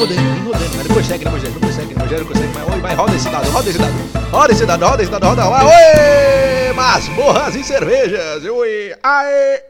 [0.00, 0.76] rodando, vem rodando.
[0.76, 2.52] Mas não consegue, não consegue, não consegue, não consegue.
[2.54, 4.30] Mas oi, vai, roda esse dado, roda esse dado.
[4.30, 5.48] Roda esse dado, roda esse dado, roda.
[5.48, 6.72] Vai, oi!
[6.72, 8.44] Masmorras e cervejas.
[8.44, 8.94] Oi!
[9.02, 9.62] Aê!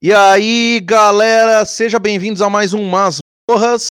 [0.00, 3.88] E aí, galera, sejam bem-vindos a mais um Masmorras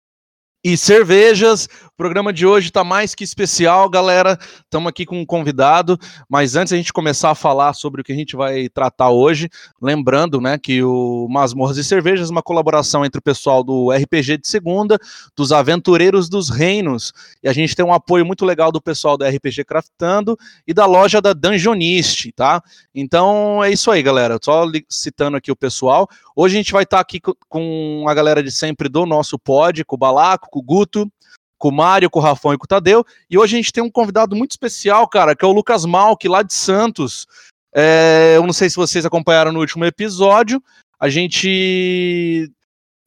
[0.64, 1.70] e cervejas.
[1.96, 4.38] O programa de hoje está mais que especial, galera.
[4.66, 5.98] Estamos aqui com um convidado,
[6.28, 9.50] mas antes a gente começar a falar sobre o que a gente vai tratar hoje,
[9.82, 14.39] lembrando, né, que o Masmorras e Cervejas é uma colaboração entre o pessoal do RPG
[14.39, 15.00] de Segunda,
[15.37, 19.23] dos Aventureiros dos Reinos, e a gente tem um apoio muito legal do pessoal do
[19.23, 20.37] RPG Craftando
[20.68, 22.62] e da loja da Dungeonist, tá?
[22.93, 24.37] Então é isso aí, galera.
[24.43, 26.09] Só citando aqui o pessoal.
[26.36, 29.86] Hoje a gente vai estar tá aqui com a galera de sempre do nosso pod,
[29.86, 31.09] com o Balaco, com o Guto,
[31.57, 33.05] com o Mário, com o Rafão e com o Tadeu.
[33.30, 36.28] E hoje a gente tem um convidado muito especial, cara, que é o Lucas Malk,
[36.28, 37.25] lá de Santos.
[37.73, 40.61] É, eu não sei se vocês acompanharam no último episódio.
[41.00, 42.52] A gente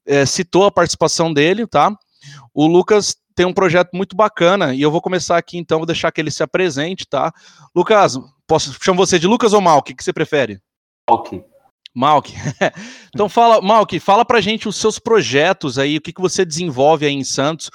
[0.06, 1.96] é, citou a participação dele, tá?
[2.52, 6.10] O Lucas tem um projeto muito bacana e eu vou começar aqui então, vou deixar
[6.10, 7.33] que ele se apresente, tá?
[7.74, 9.92] Lucas, posso chamar você de Lucas ou Malk?
[9.92, 10.60] O que você prefere?
[11.08, 11.44] Malk.
[11.94, 12.34] Malk.
[13.14, 17.06] então fala, Malk, fala pra gente os seus projetos aí, o que, que você desenvolve
[17.06, 17.70] aí em Santos,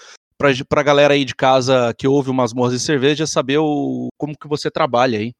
[0.67, 4.37] para a galera aí de casa que ouve umas morras de cerveja saber o, como
[4.37, 5.31] que você trabalha aí.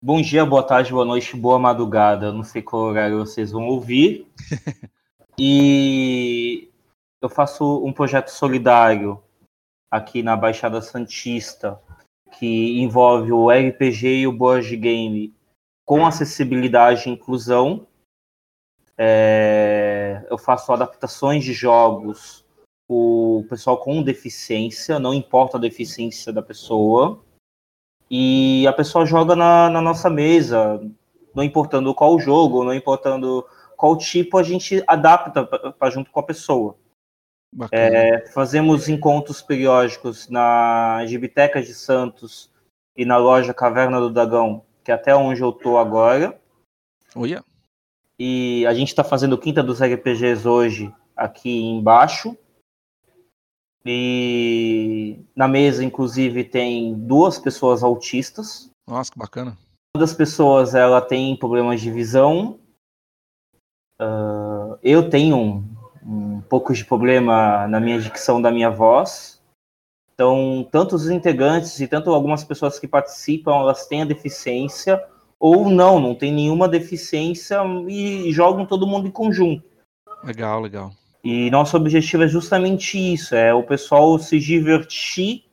[0.00, 2.32] Bom dia, boa tarde, boa noite, boa madrugada.
[2.32, 4.26] Não sei qual horário vocês vão ouvir.
[5.38, 6.68] e
[7.22, 9.22] eu faço um projeto solidário
[9.90, 11.80] aqui na Baixada Santista
[12.38, 15.34] que envolve o RPG e o board game
[15.86, 17.86] com acessibilidade e inclusão.
[18.98, 22.44] É, eu faço adaptações de jogos
[22.88, 27.22] o pessoal com deficiência, não importa a deficiência da pessoa,
[28.10, 30.80] e a pessoa joga na, na nossa mesa,
[31.34, 36.22] não importando qual jogo, não importando qual tipo, a gente adapta para junto com a
[36.22, 36.76] pessoa.
[37.70, 42.50] É, fazemos encontros periódicos na Gibiteca de Santos
[42.96, 46.40] e na loja Caverna do Dragão, que é até onde eu tô agora.
[47.14, 47.44] Oh, yeah.
[48.18, 52.36] E a gente está fazendo Quinta dos RPGs hoje aqui embaixo.
[53.84, 58.70] E na mesa, inclusive, tem duas pessoas autistas.
[58.86, 59.56] Nossa, que bacana.
[59.94, 62.58] Uma das pessoas ela tem problemas de visão.
[64.00, 69.40] Uh, eu tenho um, um pouco de problema na minha dicção da minha voz.
[70.14, 75.02] Então, tanto os integrantes e tanto algumas pessoas que participam, elas têm a deficiência
[75.38, 79.64] ou não, não tem nenhuma deficiência e jogam todo mundo em conjunto.
[80.22, 80.92] Legal, legal.
[81.24, 85.44] E nosso objetivo é justamente isso, é o pessoal se divertir,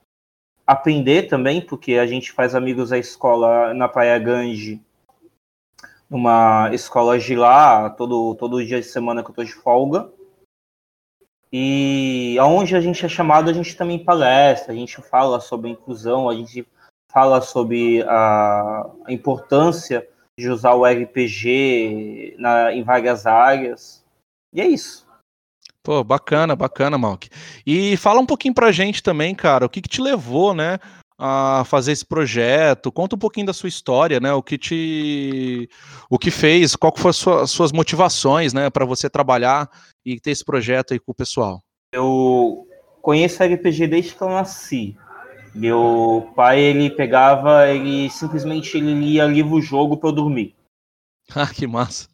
[0.66, 4.82] aprender também, porque a gente faz amigos à escola na Praia Grande,
[6.08, 10.10] numa escola de lá, todo, todo dia de semana que eu tô de folga.
[11.52, 16.28] E aonde a gente é chamado, a gente também palestra, a gente fala sobre inclusão,
[16.28, 16.66] a gente
[17.12, 24.04] fala sobre a, a importância de usar o RPG na, em várias áreas.
[24.52, 25.09] E é isso.
[25.82, 27.28] Pô, bacana, bacana, Malk.
[27.66, 30.78] E fala um pouquinho pra gente também, cara, o que, que te levou, né,
[31.18, 32.92] a fazer esse projeto?
[32.92, 34.32] Conta um pouquinho da sua história, né?
[34.32, 35.68] O que te,
[36.10, 36.76] o que fez?
[36.76, 39.70] Qual foram as suas, suas motivações, né, para você trabalhar
[40.04, 41.62] e ter esse projeto aí com o pessoal?
[41.92, 42.66] Eu
[43.00, 44.96] conheço RPG desde que eu nasci.
[45.54, 50.54] Meu pai ele pegava, ele simplesmente ele lia livro-jogo para eu dormir.
[51.32, 52.08] Ah, que massa.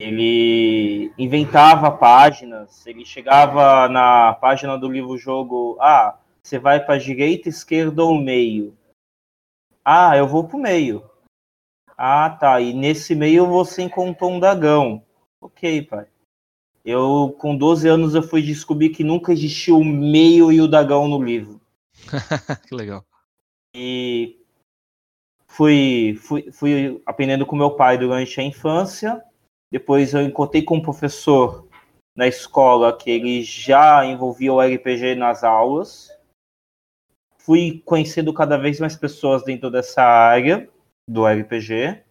[0.00, 8.04] Ele inventava páginas, ele chegava na página do livro-jogo, ah, você vai para direita, esquerda
[8.04, 8.76] ou meio?
[9.84, 11.10] Ah, eu vou para o meio.
[11.96, 12.60] Ah, tá.
[12.60, 15.04] E nesse meio você encontrou um dragão.
[15.40, 16.06] Ok, pai.
[16.84, 21.08] Eu, com 12 anos, eu fui descobrir que nunca existiu o meio e o dragão
[21.08, 21.60] no livro.
[22.68, 23.04] que legal.
[23.74, 24.38] E
[25.46, 29.22] fui, fui, fui aprendendo com meu pai durante a infância.
[29.70, 31.66] Depois eu encontrei com um professor
[32.16, 36.10] na escola que ele já envolvia o RPG nas aulas.
[37.38, 40.68] Fui conhecendo cada vez mais pessoas dentro dessa área
[41.08, 42.02] do RPG.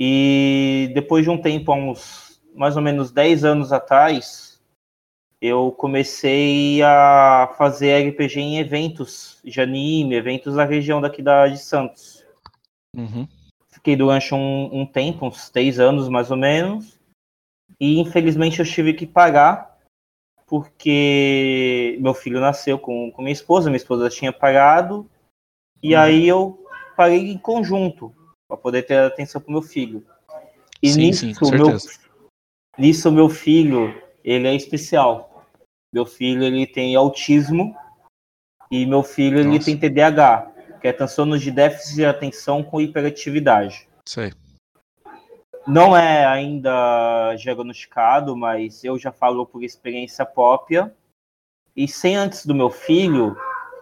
[0.00, 4.62] E depois de um tempo, uns mais ou menos 10 anos atrás,
[5.40, 11.58] eu comecei a fazer RPG em eventos de anime, eventos da região daqui da, de
[11.58, 12.24] Santos.
[12.96, 13.28] Uhum.
[13.86, 16.98] Fiquei durante um, um tempo, uns três anos mais ou menos,
[17.78, 19.78] e infelizmente eu tive que pagar
[20.44, 25.08] porque meu filho nasceu com, com minha esposa, minha esposa tinha pagado,
[25.80, 26.00] e uhum.
[26.00, 26.66] aí eu
[26.96, 28.12] paguei em conjunto
[28.48, 30.04] para poder ter atenção para meu filho.
[30.82, 31.78] E sim, nisso, sim, meu,
[32.76, 35.46] nisso meu filho ele é especial.
[35.94, 37.76] Meu filho ele tem autismo
[38.68, 40.55] e meu filho ele tem TDAH,
[40.86, 43.88] que é transtorno de déficit de atenção com hiperatividade.
[44.04, 44.32] Sei.
[45.66, 50.94] Não é ainda diagnosticado, mas eu já falo por experiência própria.
[51.74, 53.36] E sem antes do meu filho,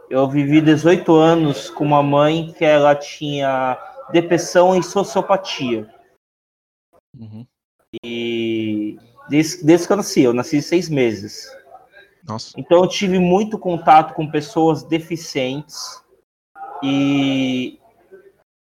[0.08, 3.78] eu vivi 18 anos com uma mãe que ela tinha
[4.10, 5.86] depressão e sociopatia.
[7.18, 7.46] Uhum.
[8.02, 8.98] E
[9.28, 11.54] desde, desde que eu nasci, eu nasci seis meses.
[12.26, 12.54] Nossa.
[12.56, 16.02] Então eu tive muito contato com pessoas deficientes
[16.84, 17.80] e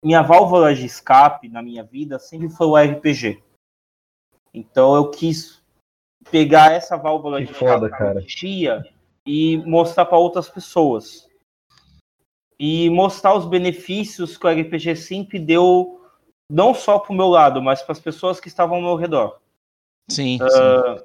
[0.02, 3.42] minha válvula de escape na minha vida sempre foi o RPG.
[4.54, 5.62] Então eu quis
[6.30, 7.88] pegar essa válvula Que de foda,
[8.26, 8.94] escape
[9.26, 11.28] e mostrar para outras pessoas.
[12.58, 16.00] E mostrar os benefícios que o RPG sempre deu,
[16.50, 19.40] não só para o meu lado, mas para as pessoas que estavam ao meu redor.
[20.10, 20.44] Sim, sim.
[20.44, 21.04] Ah,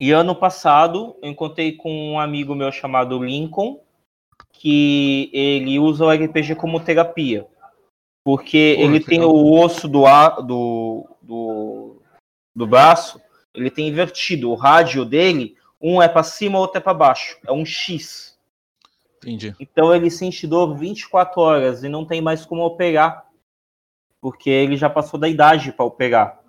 [0.00, 3.80] e ano passado eu encontrei com um amigo meu chamado Lincoln,
[4.52, 7.46] que ele usa o RPG como terapia.
[8.24, 9.34] Porque Pô, ele tem legal.
[9.34, 12.02] o osso do, a- do, do,
[12.54, 13.20] do braço,
[13.54, 14.50] ele tem invertido.
[14.50, 17.36] O rádio dele, um é para cima, outro é para baixo.
[17.46, 18.38] É um X.
[19.18, 19.54] Entendi.
[19.58, 23.26] Então ele sente dor 24 horas e não tem mais como operar.
[24.20, 26.40] Porque ele já passou da idade para operar.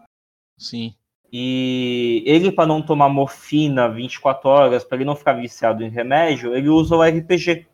[0.58, 0.94] Sim.
[1.32, 6.56] E ele, para não tomar morfina 24 horas, para ele não ficar viciado em remédio,
[6.56, 7.66] ele usa o RPG.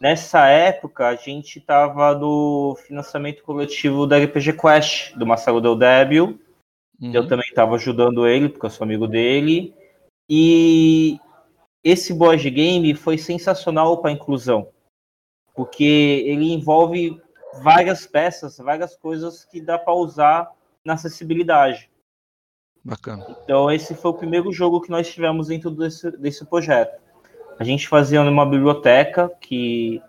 [0.00, 6.38] Nessa época, a gente estava no financiamento coletivo da RPG Quest, do Marcelo Del Débil.
[7.00, 7.12] Uhum.
[7.12, 9.74] Eu também estava ajudando ele, porque eu sou amigo dele.
[10.28, 11.18] E
[11.82, 14.68] esse board game foi sensacional para a inclusão,
[15.54, 17.20] porque ele envolve
[17.62, 20.50] várias peças, várias coisas que dá para usar
[20.84, 21.90] na acessibilidade.
[22.84, 23.26] Bacana.
[23.44, 27.01] Então, esse foi o primeiro jogo que nós tivemos dentro desse, desse projeto.
[27.58, 30.02] A gente fazia numa biblioteca que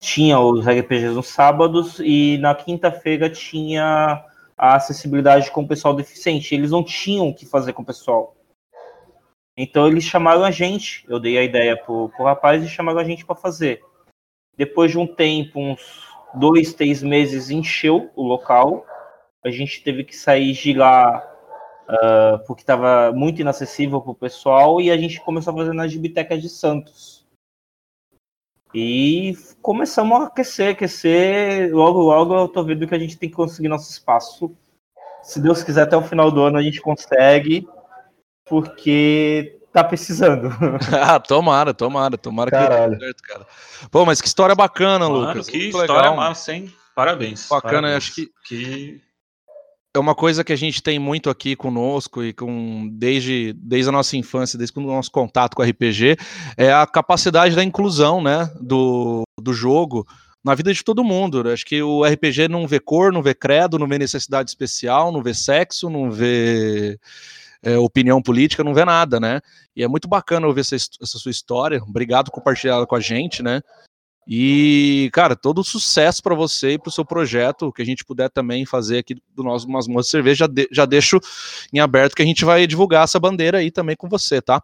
[0.00, 4.24] tinha os RPGs nos sábados e na quinta-feira tinha
[4.56, 6.54] a acessibilidade com o pessoal deficiente.
[6.54, 8.36] Eles não tinham o que fazer com o pessoal.
[9.56, 13.04] Então eles chamaram a gente, eu dei a ideia pro, pro rapaz e chamaram a
[13.04, 13.82] gente para fazer.
[14.56, 18.86] Depois de um tempo, uns dois, três meses, encheu o local.
[19.44, 21.29] A gente teve que sair de lá
[21.90, 25.92] ah, porque estava muito inacessível para o pessoal e a gente começou a fazer nas
[25.92, 27.26] bibliotecas de Santos.
[28.72, 31.74] E começamos a aquecer, aquecer.
[31.74, 34.54] Logo, logo eu tô vendo que a gente tem que conseguir nosso espaço.
[35.22, 37.68] Se Deus quiser, até o final do ano a gente consegue,
[38.48, 40.48] porque tá precisando.
[41.02, 42.92] ah, tomara, tomara, tomara que Caralho.
[42.92, 43.46] dê tudo certo, cara.
[43.90, 45.48] Pô, mas que história bacana, Mano, Lucas.
[45.48, 46.16] que Muito história legal.
[46.16, 46.72] massa, hein?
[46.94, 47.48] Parabéns.
[47.48, 47.96] Bacana, parabéns.
[47.96, 49.00] acho que- que
[49.94, 53.92] é uma coisa que a gente tem muito aqui conosco e com desde, desde a
[53.92, 56.16] nossa infância, desde o nosso contato com RPG,
[56.56, 60.06] é a capacidade da inclusão, né, do, do jogo
[60.44, 61.42] na vida de todo mundo.
[61.42, 61.52] né?
[61.52, 65.22] Acho que o RPG não vê cor, não vê credo, não vê necessidade especial, não
[65.22, 66.98] vê sexo, não vê
[67.62, 69.40] é, opinião política, não vê nada, né?
[69.76, 71.82] E é muito bacana ouvir essa, essa sua história.
[71.82, 73.60] Obrigado por compartilhar com a gente, né?
[74.32, 78.04] E, cara, todo sucesso para você e para o seu projeto, o que a gente
[78.04, 81.18] puder também fazer aqui do nosso Masmorra de Cerveja, já, de- já deixo
[81.72, 84.62] em aberto que a gente vai divulgar essa bandeira aí também com você, tá?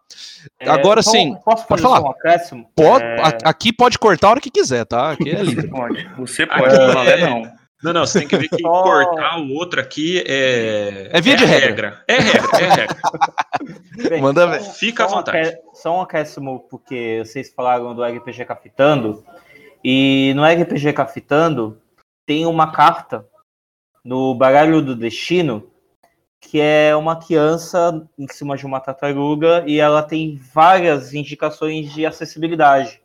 [0.65, 2.01] Agora só- sim, posso pode falar.
[2.01, 2.71] um acréscimo?
[2.73, 5.11] Pode, É, a- aqui pode cortar a hora que quiser, tá?
[5.11, 5.67] Aqui é livre.
[5.67, 6.09] pode.
[6.17, 6.73] Você pode,
[7.09, 7.57] é- não.
[7.83, 11.09] Não, não, você tem que ver que Só- cortar o outro aqui é.
[11.11, 12.03] É via de a regra.
[12.07, 12.97] É regra, é regra.
[14.09, 14.61] Bem, Manda só- ver.
[14.73, 15.55] Fica à um vontade.
[15.73, 19.23] Só um acréscimo, porque vocês falaram do RPG Cafitando,
[19.83, 21.81] e no RPG Cafitando
[22.25, 23.27] tem uma carta
[24.03, 25.69] no Baralho do Destino,
[26.39, 32.05] que é uma criança em cima de uma tartaruga, e ela tem várias indicações de
[32.05, 33.01] acessibilidade.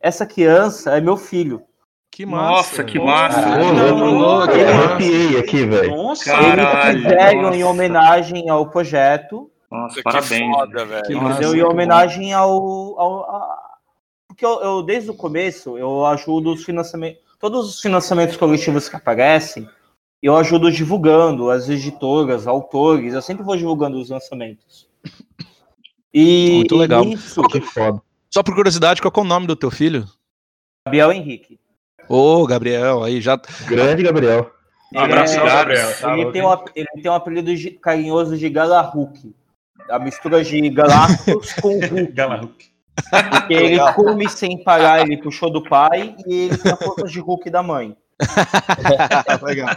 [0.00, 1.62] Essa criança é meu filho.
[2.10, 2.50] Que massa.
[2.50, 3.40] Nossa, que massa.
[3.40, 4.84] Eu que massa.
[4.84, 5.96] arrepiei aqui, velho.
[5.96, 7.66] Nossa, Caralho, Eles fizeram em nossa.
[7.72, 10.54] homenagem ao projeto, Nossa, Que parabéns.
[10.54, 11.22] foda, velho.
[11.22, 11.40] Massa.
[11.40, 11.54] entendeu?
[11.54, 12.50] Em homenagem ao.
[13.00, 13.61] ao-
[14.32, 17.20] Porque eu, eu, desde o começo, eu ajudo os financiamentos.
[17.38, 19.68] Todos os financiamentos coletivos que aparecem,
[20.22, 24.88] eu ajudo divulgando, as editoras, autores, eu sempre vou divulgando os lançamentos.
[26.14, 27.04] E, Muito e legal.
[27.04, 28.00] nisso, Que foda.
[28.32, 30.06] Só por curiosidade, qual é o nome do teu filho?
[30.86, 31.60] Gabriel Henrique.
[32.08, 33.36] Ô, Gabriel, aí já.
[33.66, 34.50] Grande Gabriel.
[34.94, 35.98] Um abraço, Ele é- Gabriel.
[36.00, 39.34] Tá ele, louco, tem um, ele tem um apelido de- carinhoso de Galarruque.
[39.90, 42.12] A mistura de Galactus com Hulk.
[42.12, 42.71] Galarruque.
[42.94, 47.20] Porque ele come sem parar, ele puxou do pai e ele tem a força de
[47.20, 47.96] Hulk da mãe.
[49.42, 49.68] Legal.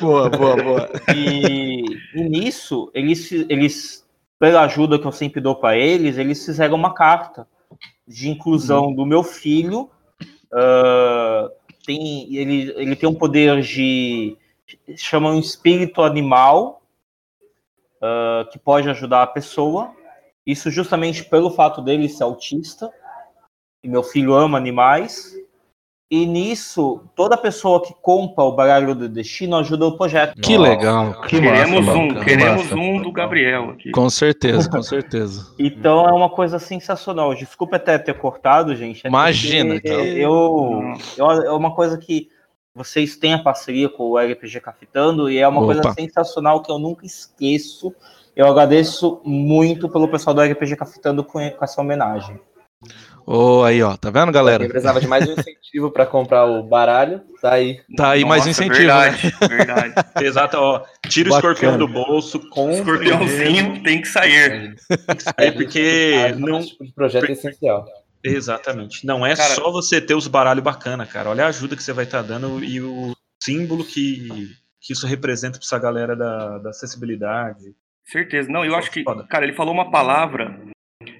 [0.00, 0.90] Boa, boa, boa.
[1.14, 4.06] E, e nisso, eles, eles,
[4.38, 7.46] pela ajuda que eu sempre dou para eles, eles fizeram uma carta
[8.06, 9.90] de inclusão do meu filho.
[10.52, 11.48] ah,
[11.86, 14.36] tem, ele, ele tem um poder de.
[14.96, 16.82] chama um espírito animal
[18.02, 19.94] ah, que pode ajudar a pessoa.
[20.46, 22.90] Isso justamente pelo fato dele ser autista.
[23.82, 25.34] E meu filho ama animais.
[26.10, 30.40] E nisso, toda pessoa que compra o baralho do destino ajuda o projeto.
[30.40, 31.22] Que legal.
[31.22, 32.74] Que Queremos massa, um, queremos Massa.
[32.76, 33.90] um do Gabriel aqui.
[33.90, 35.52] Com certeza, com certeza.
[35.58, 37.34] Então é uma coisa sensacional.
[37.34, 39.04] Desculpa até ter cortado, gente.
[39.04, 40.06] é Imagina, cara.
[40.06, 42.28] Eu, eu, é uma coisa que
[42.74, 45.74] vocês têm a parceria com o RPG Cafetando e é uma Opa.
[45.74, 47.94] coisa sensacional que eu nunca esqueço.
[48.36, 52.40] Eu agradeço muito pelo pessoal do RPG Cafetando com, com essa homenagem.
[53.26, 54.66] Ô, aí, ó, tá vendo, galera?
[54.68, 57.80] precisava de mais um incentivo pra comprar o baralho, tá aí.
[57.96, 58.88] Tá aí mais um Nossa, incentivo.
[58.88, 59.10] né?
[59.12, 59.94] Verdade, verdade.
[60.26, 60.84] Exato, ó.
[61.08, 61.52] Tira o Bacana.
[61.54, 64.74] escorpião do bolso, com Escorpiãozinho tem que sair.
[65.38, 66.58] É porque não.
[66.58, 67.86] Esse tipo de projeto é essencial.
[68.22, 69.06] Exatamente.
[69.06, 71.30] Não é Cara- só você ter os baralhos bacana, cara.
[71.30, 74.28] Olha a ajuda que você vai estar dando e o símbolo que,
[74.80, 77.74] que isso representa pra essa galera da, da acessibilidade.
[78.06, 78.50] Certeza.
[78.50, 80.60] Não, eu acho que, cara, ele falou uma palavra,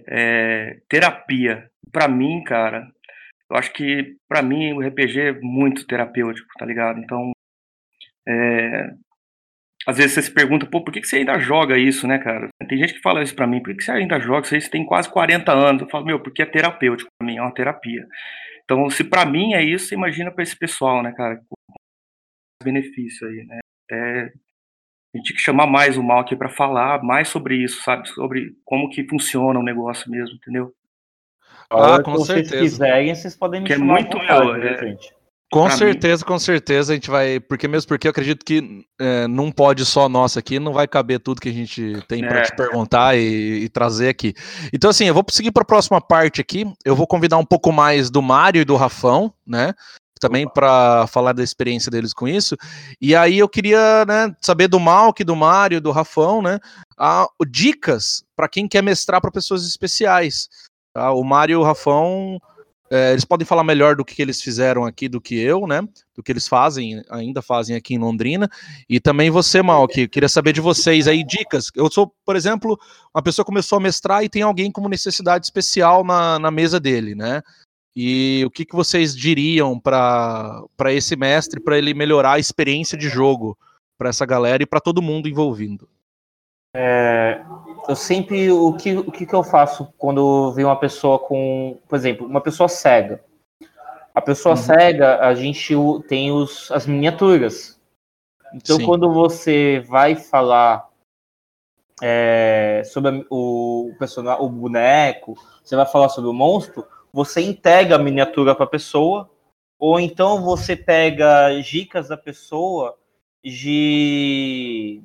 [0.07, 1.71] é, terapia.
[1.91, 2.87] Pra mim, cara,
[3.51, 6.99] eu acho que pra mim o RPG é muito terapêutico, tá ligado?
[7.01, 7.33] Então,
[8.29, 8.91] é,
[9.87, 12.49] às vezes você se pergunta, pô, por que que você ainda joga isso, né, cara?
[12.69, 14.47] Tem gente que fala isso pra mim, por que que você ainda joga?
[14.47, 15.83] Você tem quase 40 anos.
[15.83, 18.07] Eu falo, meu, porque é terapêutico pra mim, é uma terapia.
[18.65, 21.37] Então, se pra mim é isso, imagina pra esse pessoal, né, cara?
[21.37, 21.55] Com
[22.65, 23.59] benefício aí, né?
[23.85, 24.33] Até
[25.15, 28.09] a gente tem que chamar mais o mal aqui para falar mais sobre isso, sabe?
[28.09, 30.73] Sobre como que funciona o negócio mesmo, entendeu?
[31.71, 32.63] Ah, com que vocês certeza.
[32.63, 35.15] quiserem, vocês podem me Que é chamar à muito, vontade, meu, viu, é- gente?
[35.53, 37.39] Com Pra mim- certeza, com certeza a gente vai.
[37.39, 41.21] Porque mesmo porque eu acredito que é, não pode só nós aqui, não vai caber
[41.21, 42.43] tudo que a gente tem para É.
[42.43, 44.35] te perguntar e, e trazer aqui.
[44.73, 46.67] Então, assim, eu vou seguir para a próxima parte aqui.
[46.85, 49.75] Eu vou convidar um pouco mais do Mário e do Rafão, né?
[50.29, 52.57] Também para falar da experiência deles com isso.
[53.01, 56.59] E aí eu queria né, saber do Malk, do Mário, do Rafão, né?
[56.99, 60.49] a- dicas para quem quer mestrar para pessoas especiais.
[60.95, 61.13] tá?
[61.13, 62.39] O Mário e o Rafão
[62.91, 65.81] é, eles podem falar melhor do que eles fizeram aqui do que eu, né?
[66.15, 68.49] Do que eles fazem, ainda fazem aqui em Londrina.
[68.89, 71.71] E também você, Mal, que queria saber de vocês aí dicas.
[71.75, 72.79] Eu sou, por exemplo,
[73.15, 77.15] uma pessoa começou a mestrar e tem alguém como necessidade especial na, na mesa dele,
[77.15, 77.43] né?
[77.97, 83.09] E o que, que vocês diriam para esse mestre, para ele melhorar a experiência de
[83.09, 83.57] jogo
[83.97, 85.89] para essa galera e para todo mundo envolvido?
[87.89, 91.97] eu sempre o que o que, que eu faço quando vem uma pessoa com, por
[91.97, 93.23] exemplo, uma pessoa cega.
[94.15, 94.63] A pessoa Uhum.
[94.63, 95.75] cega, a gente
[96.09, 97.81] tem os, as miniaturas.
[98.55, 98.87] Então, Sim.
[98.87, 100.89] quando você vai falar
[102.01, 107.99] é, sobre o personagem, o boneco, você vai falar sobre o monstro, você entrega a
[107.99, 109.31] miniatura para a pessoa,
[109.79, 112.99] ou então você pega dicas da pessoa
[113.45, 115.01] de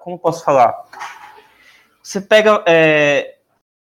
[0.00, 0.74] como posso falar?
[2.02, 3.38] Você pega é,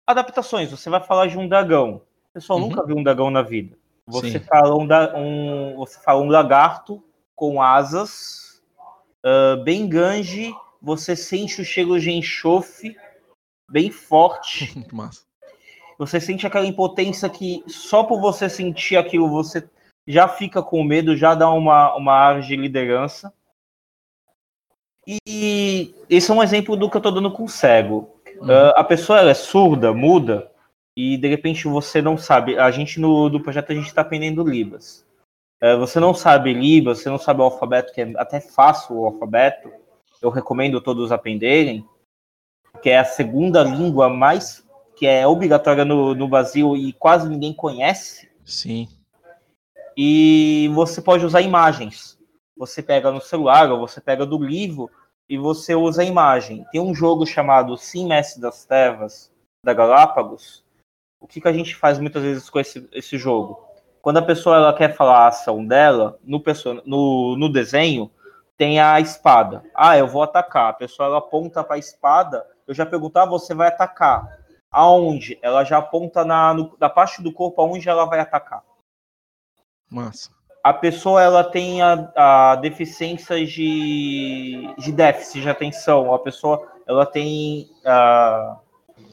[0.08, 2.02] adaptações, você vai falar de um dragão.
[2.32, 2.70] O pessoal Uhum.
[2.70, 3.78] nunca viu um dragão na vida.
[4.08, 4.46] Você Sim.
[4.46, 4.88] fala um,
[5.20, 7.04] um- você fala um lagarto
[7.36, 8.60] com asas,
[9.24, 10.52] ah, bem grande,
[10.82, 12.98] você sente o cheiro de enxofre
[13.70, 14.74] bem forte.
[14.76, 15.22] Muito massa.
[16.06, 19.68] Você sente aquela impotência que só por você sentir aquilo você
[20.06, 23.34] já fica com medo, já dá uma, uma ar de liderança.
[25.08, 28.14] E esse é um exemplo do que eu tô dando com o cego.
[28.42, 30.52] Ah, a pessoa é surda, muda,
[30.96, 32.58] e de repente você não sabe.
[32.58, 35.06] A gente no do projeto a gente está aprendendo Libras.
[35.62, 39.06] Ah, você não sabe Libras, você não sabe o alfabeto, que é até fácil o
[39.06, 39.72] alfabeto.
[40.22, 41.86] Eu recomendo todos aprenderem,
[42.82, 44.66] que é a segunda língua mais
[44.96, 48.30] que é obrigatória no, no Brasil e quase ninguém conhece.
[48.46, 48.88] Sim.
[49.96, 52.18] E você pode usar imagens.
[52.58, 54.90] Você pega no celular ou você pega do livro
[55.28, 56.66] e você usa a imagem.
[56.72, 59.32] Tem um jogo chamado Sim Mestre das Trevas,
[59.66, 60.64] da Galápagos.
[61.20, 63.60] O que, que a gente faz muitas vezes com esse, esse jogo?
[64.02, 68.12] Quando a pessoa ela quer falar a ação dela, no, perso- no, no desenho,
[68.58, 69.64] tem a espada.
[69.74, 70.70] Ah, eu vou atacar.
[70.70, 72.46] A pessoa ela aponta para a espada.
[72.68, 74.43] Eu já pergunto, ah, você vai atacar.
[74.74, 75.38] Aonde?
[75.42, 78.64] Ela já aponta na, no- na parte do corpo aonde ela vai atacar
[79.90, 80.32] Massa.
[80.64, 87.06] a pessoa ela tem a, a deficiência de, de déficit de atenção, a pessoa ela
[87.06, 88.58] tem a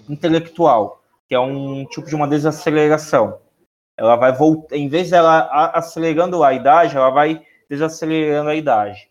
[0.09, 3.39] intelectual, que é um tipo de uma desaceleração.
[3.97, 9.11] ela vai voltar, em vez dela acelerando a idade, ela vai desacelerando a idade.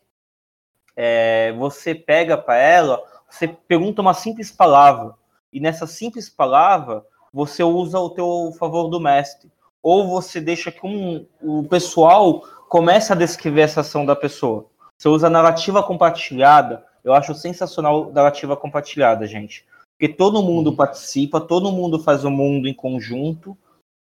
[0.95, 5.13] É, você pega para ela, você pergunta uma simples palavra,
[5.51, 9.51] e nessa simples palavra você usa o teu favor do mestre.
[9.81, 14.65] Ou você deixa que um, o pessoal comece a descrever essa ação da pessoa.
[14.97, 16.85] Você usa narrativa compartilhada.
[17.03, 19.65] Eu acho sensacional narrativa compartilhada, gente.
[19.97, 20.75] Porque todo mundo uhum.
[20.75, 23.57] participa, todo mundo faz o mundo em conjunto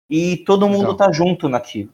[0.09, 0.97] e todo mundo Legal.
[0.97, 1.91] tá junto naquilo.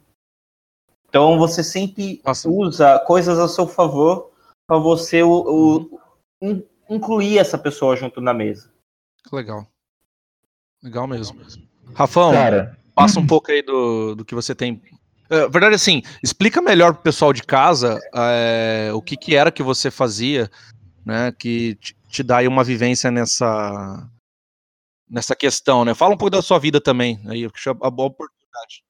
[1.10, 2.50] Então você sempre Nossa.
[2.50, 4.32] usa coisas a seu favor
[4.68, 6.00] para você o, o,
[6.42, 6.64] uhum.
[6.90, 8.71] incluir essa pessoa junto na mesa.
[9.32, 9.68] Legal.
[10.82, 11.40] Legal mesmo.
[11.94, 14.82] Rafão, Cara, passa um pouco aí do, do que você tem.
[15.30, 19.64] É, verdade, assim, explica melhor pro pessoal de casa é, o que, que era que
[19.64, 20.50] você fazia,
[21.06, 21.32] né?
[21.32, 24.10] Que te, te dá aí uma vivência nessa,
[25.10, 25.94] nessa questão, né?
[25.94, 28.84] Fala um pouco da sua vida também, aí, porque é a boa oportunidade.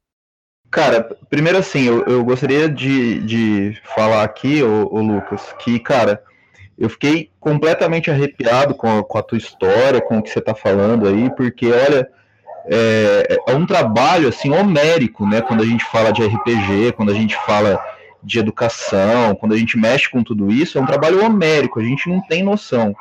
[0.69, 6.23] Cara, primeiro assim, eu, eu gostaria de, de falar aqui, ô, ô, Lucas, que, cara,
[6.81, 10.55] eu fiquei completamente arrepiado com a, com a tua história, com o que você está
[10.55, 12.09] falando aí, porque, olha,
[12.65, 17.13] é, é, um trabalho, assim, homérico, né, quando a gente fala de RPG, quando a
[17.13, 17.79] gente fala
[18.23, 22.09] de educação, quando a gente mexe com tudo isso, é um trabalho homérico, a gente
[22.09, 22.95] não tem noção.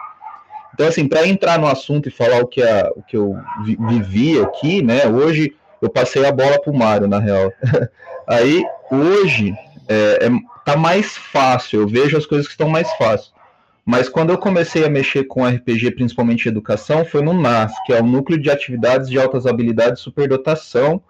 [0.75, 3.35] Então, assim, para entrar no assunto e falar o que, a, o que eu
[3.65, 5.07] vi, vivi aqui, né?
[5.07, 7.51] Hoje eu passei a bola pro Mário, na real.
[8.29, 9.55] Aí, hoje,
[9.89, 10.31] é, é,
[10.67, 13.40] tá mais fácil, eu vejo as coisas que estão mais fáceis.
[13.85, 18.01] Mas quando eu comecei a mexer com RPG, principalmente educação, foi no NAS, que é
[18.01, 21.03] o Núcleo de Atividades de Altas Habilidades e Superdotação,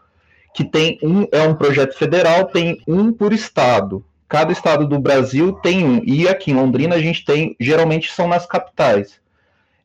[0.54, 4.04] que tem um, é um projeto federal, tem um por estado.
[4.28, 6.02] Cada estado do Brasil tem um.
[6.04, 9.20] E aqui em Londrina a gente tem, geralmente são nas capitais.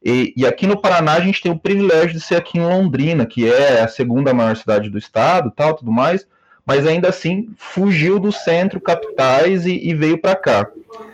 [0.03, 3.25] E, e, aqui no Paraná a gente tem o privilégio de ser aqui em Londrina,
[3.25, 6.27] que é a segunda maior cidade do estado, tal, tudo mais,
[6.65, 10.67] mas ainda assim fugiu do centro, capitais e, e veio para cá.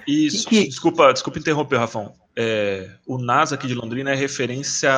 [0.08, 0.48] Isso.
[0.48, 0.68] Que...
[0.68, 2.14] Desculpa, desculpa interromper, Rafão.
[2.36, 4.90] É, o NASA aqui de Londrina é referência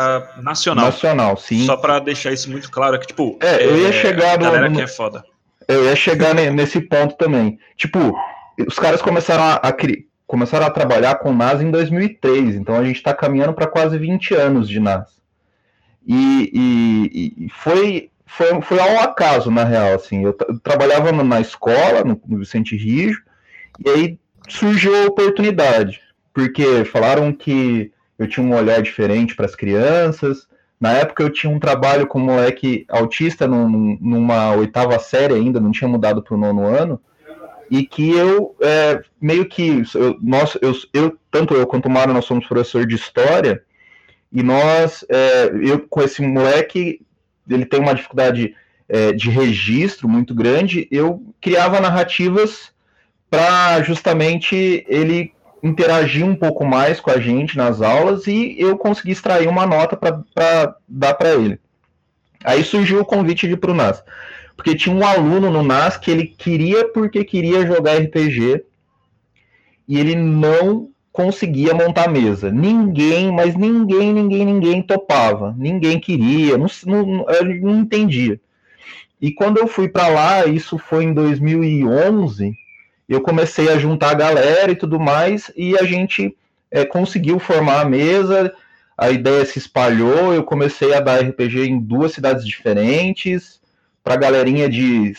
[0.41, 0.85] nacional.
[0.85, 1.65] Nacional, sim.
[1.65, 4.69] Só para deixar isso muito claro, que tipo, é, eu ia é, chegar no, galera
[4.69, 5.23] no, que é foda.
[5.67, 7.57] Eu ia chegar nesse ponto também.
[7.75, 8.15] Tipo,
[8.67, 9.73] os caras começaram a, a
[10.27, 14.33] começaram a trabalhar com NAS em 2003, então a gente está caminhando para quase 20
[14.35, 15.21] anos de NAS.
[16.05, 21.39] E, e, e, foi, foi, foi ao acaso, na real, assim, eu, eu trabalhava na
[21.39, 23.21] escola, no, no Vicente Rijo,
[23.83, 24.19] e aí
[24.49, 26.01] surgiu a oportunidade,
[26.33, 30.47] porque falaram que eu tinha um olhar diferente para as crianças,
[30.79, 35.59] na época eu tinha um trabalho com um moleque autista num, numa oitava série ainda,
[35.59, 36.99] não tinha mudado para o nono ano,
[37.69, 42.13] e que eu é, meio que eu, nós, eu, eu, tanto eu quanto o Mário,
[42.13, 43.63] nós somos professor de história,
[44.31, 46.99] e nós, é, eu com esse moleque,
[47.49, 48.55] ele tem uma dificuldade
[48.87, 52.71] é, de registro muito grande, eu criava narrativas
[53.29, 59.11] para justamente ele interagir um pouco mais com a gente nas aulas e eu consegui
[59.11, 61.59] extrair uma nota para dar para ele.
[62.43, 64.03] Aí surgiu o convite de ir para o NAS.
[64.55, 68.63] Porque tinha um aluno no NAS que ele queria porque queria jogar RPG
[69.87, 72.51] e ele não conseguia montar mesa.
[72.51, 75.55] Ninguém, mas ninguém, ninguém, ninguém topava.
[75.55, 77.25] Ninguém queria, não, não,
[77.61, 78.41] não entendia.
[79.21, 82.53] E quando eu fui para lá, isso foi em 2011,
[83.07, 86.35] eu comecei a juntar a galera e tudo mais, e a gente
[86.69, 88.51] é, conseguiu formar a mesa,
[88.97, 93.61] a ideia se espalhou, eu comecei a dar RPG em duas cidades diferentes,
[94.03, 95.13] para galerinha de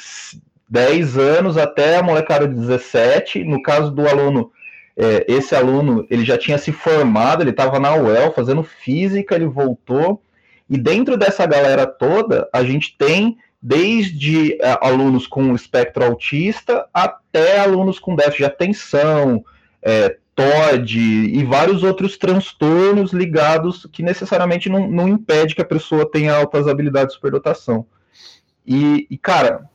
[0.69, 3.45] 10 anos até a molecada de 17.
[3.45, 4.51] No caso do aluno,
[4.97, 9.47] é, esse aluno ele já tinha se formado, ele estava na UEL fazendo física, ele
[9.47, 10.23] voltou.
[10.69, 17.59] E dentro dessa galera toda, a gente tem desde é, alunos com espectro autista até
[17.59, 19.45] alunos com déficit de atenção,
[19.83, 26.11] é, TOD e vários outros transtornos ligados que necessariamente não, não impede que a pessoa
[26.11, 27.87] tenha altas habilidades de superdotação.
[28.67, 29.69] E, e, cara,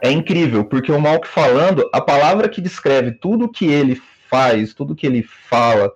[0.00, 4.94] é incrível, porque o Malk falando, a palavra que descreve tudo que ele faz, tudo
[4.94, 5.92] que ele fala,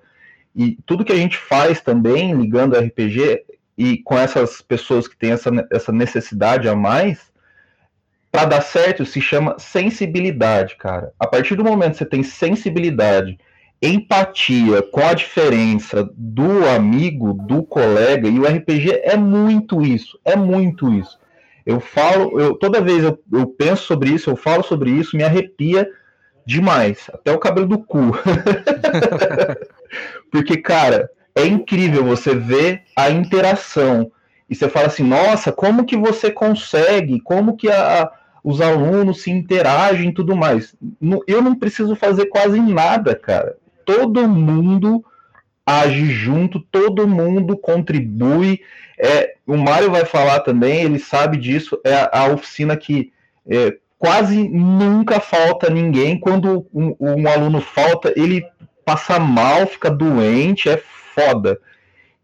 [0.55, 3.45] e tudo que a gente faz também ligando RPG,
[3.77, 7.33] e com essas pessoas que têm essa, essa necessidade a mais,
[8.31, 11.13] para dar certo se chama sensibilidade, cara.
[11.19, 13.39] A partir do momento que você tem sensibilidade,
[13.83, 20.37] empatia com a diferença do amigo, do colega, e o RPG é muito isso, é
[20.37, 21.19] muito isso.
[21.67, 25.25] Eu falo, eu, toda vez eu, eu penso sobre isso, eu falo sobre isso, me
[25.25, 25.89] arrepia
[26.45, 28.13] demais, até o cabelo do cu.
[30.31, 34.11] Porque, cara, é incrível você ver a interação.
[34.49, 37.21] E você fala assim, nossa, como que você consegue?
[37.21, 38.11] Como que a,
[38.45, 40.75] os alunos se interagem e tudo mais.
[41.27, 43.57] Eu não preciso fazer quase nada, cara.
[43.85, 45.05] Todo mundo
[45.65, 48.61] age junto, todo mundo contribui.
[48.99, 51.81] É, o Mário vai falar também, ele sabe disso.
[51.85, 53.13] É a, a oficina que
[53.49, 56.19] é, quase nunca falta ninguém.
[56.19, 58.45] Quando um, um aluno falta, ele
[58.85, 60.77] passa mal, fica doente, é
[61.15, 61.57] foda.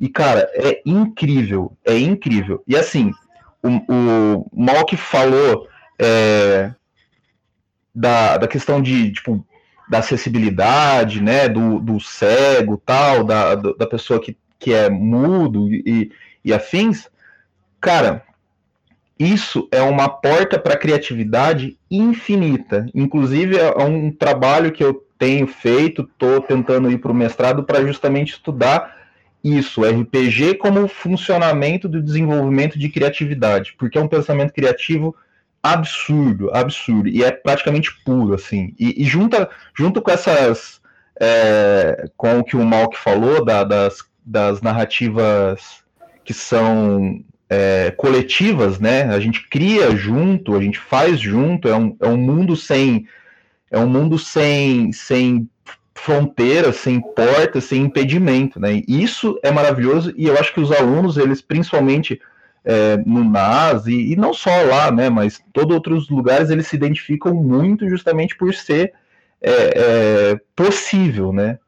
[0.00, 2.64] E, cara, é incrível, é incrível.
[2.66, 3.12] E assim,
[3.62, 5.68] o, o Malk falou
[6.00, 6.72] é,
[7.94, 9.46] da, da questão de, tipo,
[9.88, 16.10] da acessibilidade, né, do, do cego, tal, da, da pessoa que, que é mudo e,
[16.44, 17.08] e afins,
[17.80, 18.24] cara,
[19.18, 22.86] isso é uma porta para criatividade infinita.
[22.94, 27.84] Inclusive, é um trabalho que eu tenho feito, estou tentando ir para o mestrado para
[27.84, 28.96] justamente estudar
[29.42, 35.14] isso, RPG como funcionamento do desenvolvimento de criatividade, porque é um pensamento criativo
[35.62, 38.74] absurdo, absurdo, e é praticamente puro, assim.
[38.78, 40.80] E, e junta, junto com essas,
[41.20, 45.82] é, com o que o Malk falou, da- das, das narrativas
[46.24, 49.04] que são é, coletivas, né?
[49.04, 53.06] A gente cria junto, a gente faz junto, é um, é um mundo sem
[53.70, 55.48] é um mundo sem, sem
[55.94, 58.82] fronteiras, sem portas, sem impedimento, né?
[58.88, 62.20] Isso é maravilhoso e eu acho que os alunos, eles principalmente
[62.64, 65.10] é, no NAS e, e não só lá, né?
[65.10, 68.94] Mas todos outros lugares eles se identificam muito justamente por ser
[69.40, 71.58] é, é, possível, né?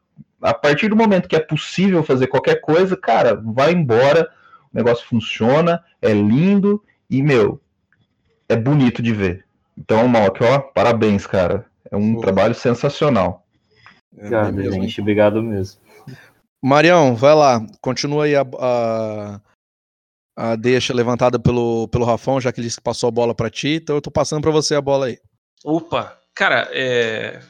[0.41, 4.29] A partir do momento que é possível fazer qualquer coisa, cara, vai embora,
[4.73, 7.61] o negócio funciona, é lindo e, meu,
[8.49, 9.45] é bonito de ver.
[9.77, 11.67] Então, Malk, ó, parabéns, cara.
[11.91, 12.21] É um Pô.
[12.21, 13.47] trabalho sensacional.
[14.13, 14.73] Obrigado, hein?
[14.73, 15.01] gente.
[15.01, 15.81] Obrigado mesmo.
[16.63, 17.67] Marião, vai lá.
[17.81, 19.41] Continua aí a, a,
[20.37, 23.49] a deixa levantada pelo, pelo Rafão, já que ele disse que passou a bola pra
[23.51, 23.81] ti.
[23.83, 25.19] Então eu tô passando pra você a bola aí.
[25.65, 27.41] Opa, cara, é.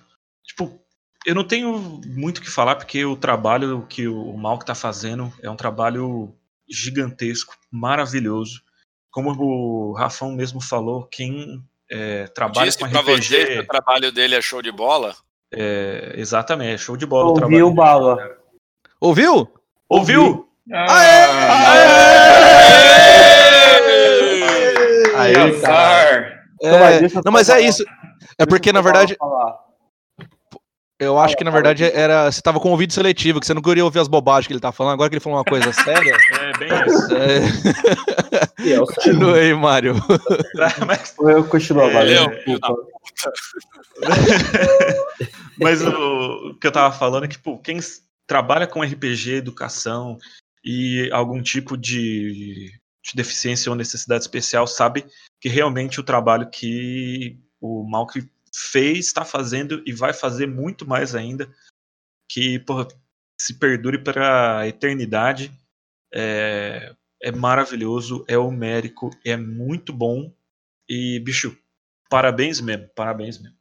[0.45, 0.81] Tipo,
[1.27, 5.33] eu não tenho muito o que falar, porque o trabalho que o Malk tá fazendo
[5.43, 6.35] é um trabalho
[6.71, 8.61] gigantesco, maravilhoso.
[9.11, 13.59] Como o Rafão mesmo falou, quem é, trabalha Disse com pra você que RPG.
[13.61, 15.15] o trabalho dele é show de bola?
[15.53, 17.65] É, exatamente, é show de bola o Ouviu, trabalho.
[17.67, 17.75] dele.
[17.77, 18.37] Bala?
[19.01, 19.53] Ouviu?
[19.89, 20.49] Ouviu?
[27.25, 27.61] Não, mas falar.
[27.61, 27.85] é isso.
[28.39, 29.59] É porque, na Deixa eu verdade, falar.
[31.01, 32.31] Eu acho que na verdade era.
[32.31, 34.71] Você tava com ouvido seletivo, que você não queria ouvir as bobagens que ele tá
[34.71, 34.93] falando.
[34.93, 36.17] Agora que ele falou uma coisa séria.
[36.41, 37.17] É bem isso.
[37.17, 37.41] É,
[38.67, 39.95] E é o continua aí, Mário.
[40.87, 42.31] Mas, Eu continuo É, valeu.
[42.47, 42.59] eu,
[45.59, 47.79] mas o, o que eu tava falando é que, pô, quem
[48.27, 50.19] trabalha com RPG, educação
[50.63, 52.71] e algum tipo de,
[53.03, 55.07] de deficiência ou necessidade especial sabe
[55.41, 61.15] que realmente o trabalho que o Malk fez, está fazendo e vai fazer muito mais
[61.15, 61.49] ainda,
[62.31, 62.89] que porra,
[63.41, 65.53] se perdure para a eternidade.
[66.13, 70.33] É, é maravilhoso, é homérico, é muito bom.
[70.89, 71.57] E, bicho,
[72.09, 73.57] parabéns mesmo, parabéns mesmo.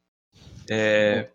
[0.70, 1.30] É,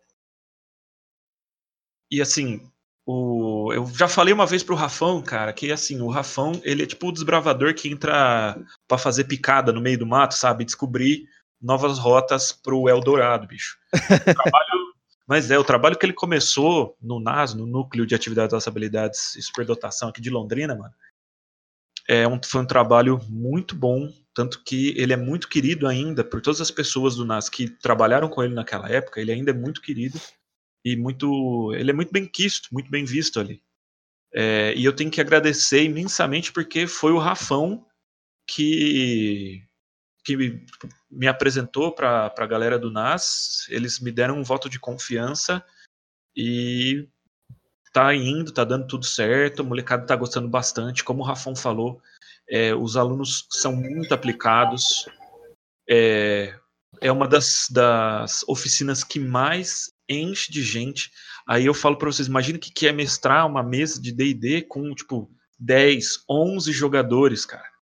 [2.14, 2.60] E assim,
[3.04, 3.72] o...
[3.72, 7.08] eu já falei uma vez pro Rafão, cara, que assim, o Rafão, ele é tipo
[7.08, 10.64] o desbravador que entra pra fazer picada no meio do mato, sabe?
[10.64, 11.28] Descobrir
[11.64, 13.78] novas rotas pro Eldorado, bicho.
[13.92, 13.98] O
[14.34, 14.94] trabalho-
[15.26, 19.34] Mas é, o trabalho que ele começou no NAS, no Núcleo de Atividades das Habilidades
[19.36, 20.92] e Superdotação aqui de Londrina, mano,
[22.06, 26.42] é um, foi um trabalho muito bom, tanto que ele é muito querido ainda por
[26.42, 29.80] todas as pessoas do NAS que trabalharam com ele naquela época, ele ainda é muito
[29.80, 30.20] querido
[30.84, 33.62] e muito, ele é muito bem quisto, muito bem visto ali.
[34.34, 37.86] É, e eu tenho que agradecer imensamente porque foi o Rafão
[38.46, 39.64] que
[40.24, 40.64] que
[41.14, 45.64] me, apresentou para a galera do NAS, eles me deram um voto de confiança
[46.36, 47.08] e
[47.92, 52.00] tá indo, tá dando tudo certo, a molecada tá gostando bastante, como o Rafão falou,
[52.48, 55.08] é, os alunos são muito aplicados,
[55.88, 56.58] é,
[57.00, 61.12] é uma das, das oficinas que mais enche de gente,
[61.46, 64.62] aí eu falo para vocês, imagina o que que é mestrar uma mesa de D&D
[64.62, 67.73] com, tipo, 10, 11 jogadores, cara,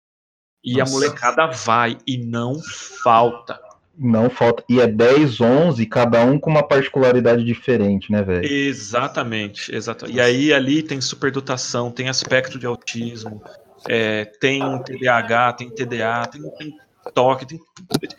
[0.65, 0.91] e Nossa.
[0.91, 2.61] a molecada vai e não
[3.03, 3.61] falta.
[3.99, 4.65] Não falta.
[4.69, 8.45] E é 10, 11, cada um com uma particularidade diferente, né, velho?
[8.45, 10.17] Exatamente, exatamente.
[10.17, 13.43] E aí ali tem superdotação, tem aspecto de autismo,
[13.89, 16.75] é, tem TDAH, tem TDA, tem, tem
[17.15, 17.61] toque, tem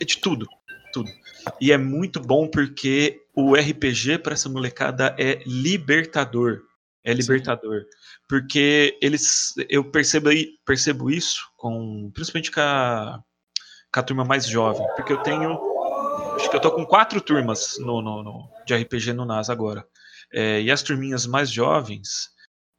[0.00, 0.46] é de tudo,
[0.92, 1.10] tudo.
[1.60, 6.62] E é muito bom porque o RPG para essa molecada é libertador,
[7.04, 7.84] é libertador,
[8.28, 10.30] porque eles, eu percebo
[10.64, 13.22] percebo isso com, principalmente com a,
[13.92, 15.58] com a turma mais jovem, porque eu tenho
[16.36, 19.86] acho que eu tô com quatro turmas no, no- no- de RPG no NAS agora.
[20.32, 22.30] É, e as turminhas mais jovens,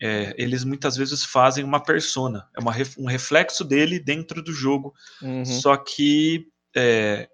[0.01, 4.93] é, eles muitas vezes fazem uma persona, é uma um reflexo dele dentro do jogo,
[5.21, 5.45] Uhum.
[5.45, 7.29] só que é,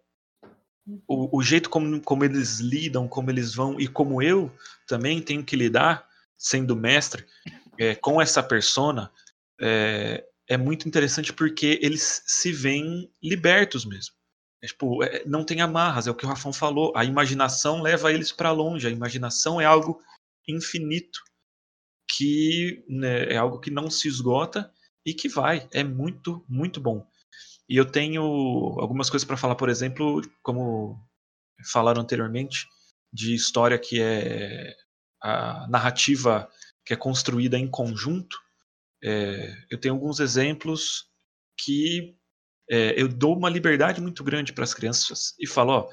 [1.08, 4.52] o, o jeito como, como eles lidam, como eles vão, e como eu
[4.88, 6.06] também tenho que lidar,
[6.42, 7.24] sendo mestre,
[7.78, 9.12] é, com essa persona,
[9.62, 14.16] é, é muito interessante porque eles se veem libertos mesmo.
[14.62, 16.92] É, tipo, é, não tem amarras, é o que o Rafão falou.
[16.96, 18.88] A imaginação leva eles para longe.
[18.88, 20.02] A imaginação é algo
[20.48, 21.20] infinito,
[22.10, 24.74] que né, é algo que não se esgota
[25.06, 25.70] e que vai.
[25.72, 27.08] É muito, muito bom.
[27.70, 28.24] E eu tenho
[28.80, 31.00] algumas coisas para falar, por exemplo, como
[31.72, 32.68] falaram anteriormente,
[33.14, 34.76] de história que é
[35.22, 36.50] a narrativa
[36.86, 38.38] que é construída em conjunto.
[39.04, 41.06] É, eu tenho alguns exemplos
[41.58, 42.16] que
[42.70, 45.90] é, eu dou uma liberdade muito grande para as crianças e falo, ó,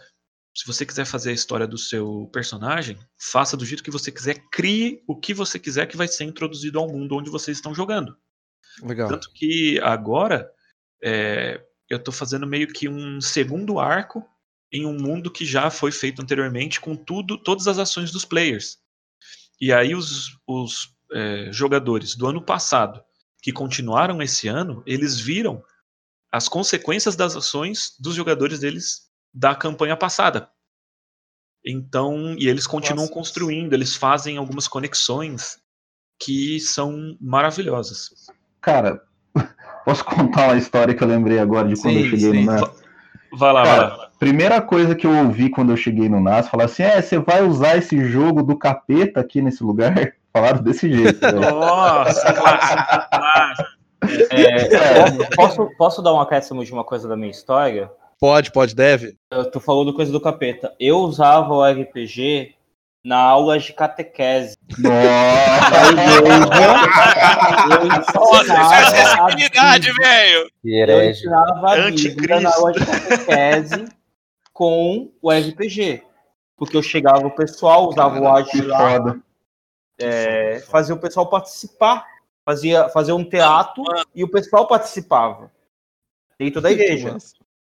[0.55, 4.43] se você quiser fazer a história do seu personagem, faça do jeito que você quiser,
[4.51, 8.17] crie o que você quiser que vai ser introduzido ao mundo onde vocês estão jogando.
[8.83, 9.09] Legal.
[9.09, 10.51] Tanto que agora
[11.03, 14.25] é, eu tô fazendo meio que um segundo arco
[14.73, 18.79] em um mundo que já foi feito anteriormente com tudo, todas as ações dos players.
[19.61, 23.03] E aí os, os é, jogadores do ano passado
[23.42, 25.62] que continuaram esse ano, eles viram
[26.31, 30.51] as consequências das ações dos jogadores deles da campanha passada.
[31.64, 33.14] Então, e eles continuam Nossa.
[33.14, 35.59] construindo, eles fazem algumas conexões
[36.21, 38.27] que são maravilhosas.
[38.61, 39.03] Cara,
[39.85, 42.44] posso contar uma história que eu lembrei agora de quando Sim, eu cheguei sim.
[42.44, 42.88] no NAS?
[43.33, 44.11] Vai lá, Cara, vai lá.
[44.19, 47.43] Primeira coisa que eu ouvi quando eu cheguei no NAS, falar assim, é, você vai
[47.43, 49.95] usar esse jogo do capeta aqui nesse lugar?
[50.33, 51.41] Falaram desse jeito, velho.
[51.41, 53.69] Nossa, clássico, clássico.
[54.31, 57.91] É, posso, posso dar um acréscimo de uma coisa da minha história?
[58.21, 59.17] Pode, pode, deve.
[59.31, 60.73] Eu- Tu falou do coisa do capeta.
[60.79, 62.55] Eu usava o RPG
[63.05, 64.57] na aula de catequese.
[64.79, 64.93] Nossa!
[67.71, 70.51] Eu Nossa, isso é ensinava a acessibilidade, velho.
[70.65, 73.89] Eu ensinava a Bíblia na aula de catequese
[74.53, 76.03] com o RPG.
[76.57, 79.21] Porque eu chegava o pessoal, usava o lá, foda.
[79.99, 82.05] é, fazia o pessoal participar.
[82.45, 83.85] Fazia, fazia um teatro
[84.15, 85.53] e o pessoal participava.
[86.39, 87.17] Dentro da igreja.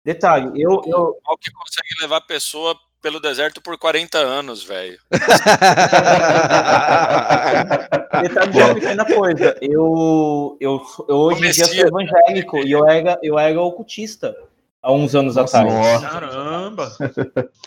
[0.03, 4.97] Detalhe, eu, eu, Qual que consegue levar a pessoa pelo deserto por 40 anos, velho?
[8.21, 9.55] Detalhe de uma pequena coisa.
[9.61, 14.35] Eu, eu, eu hoje em dia sou evangélico e eu era, eu era ocultista
[14.81, 15.73] há uns anos Nossa, atrás.
[15.73, 16.09] nossa.
[16.09, 16.91] Caramba!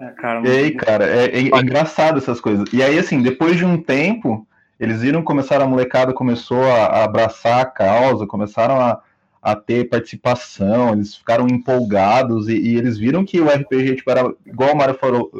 [0.00, 2.68] É, cara, E aí, cara, é, é- é engraçado essas coisas.
[2.72, 4.46] E aí, assim, depois de um tempo,
[4.78, 9.00] eles viram, começaram, a molecada começou a, a abraçar a causa, começaram a,
[9.42, 14.34] a ter participação, eles ficaram empolgados e, e eles viram que o RPG, tipo, era,
[14.44, 15.30] igual o Mário falou,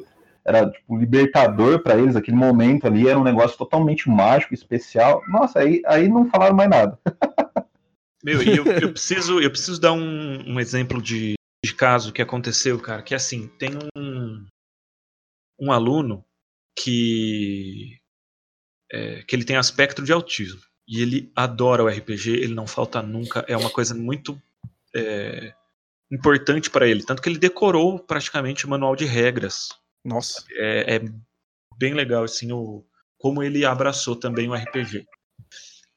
[0.45, 5.23] era, tipo, libertador para eles, aquele momento ali era um negócio totalmente mágico, especial.
[5.29, 6.99] Nossa, aí, aí não falaram mais nada.
[8.25, 11.35] Meu, e eu, eu preciso, eu preciso dar um, um exemplo de,
[11.65, 14.45] de caso que aconteceu, cara, que assim, tem um,
[15.61, 16.25] um aluno
[16.77, 17.99] que,
[18.91, 20.61] é, que ele tem aspecto de autismo.
[20.88, 24.40] E ele adora o RPG, ele não falta nunca, é uma coisa muito
[24.96, 25.53] é,
[26.11, 27.05] importante para ele.
[27.05, 29.68] Tanto que ele decorou praticamente o manual de regras
[30.03, 30.42] Nossa.
[30.53, 31.01] é, é
[31.77, 32.85] bem legal assim o
[33.18, 35.07] como ele abraçou também o RPG.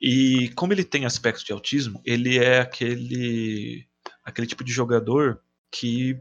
[0.01, 3.87] E como ele tem aspecto de autismo, ele é aquele
[4.23, 5.39] aquele tipo de jogador
[5.71, 6.19] que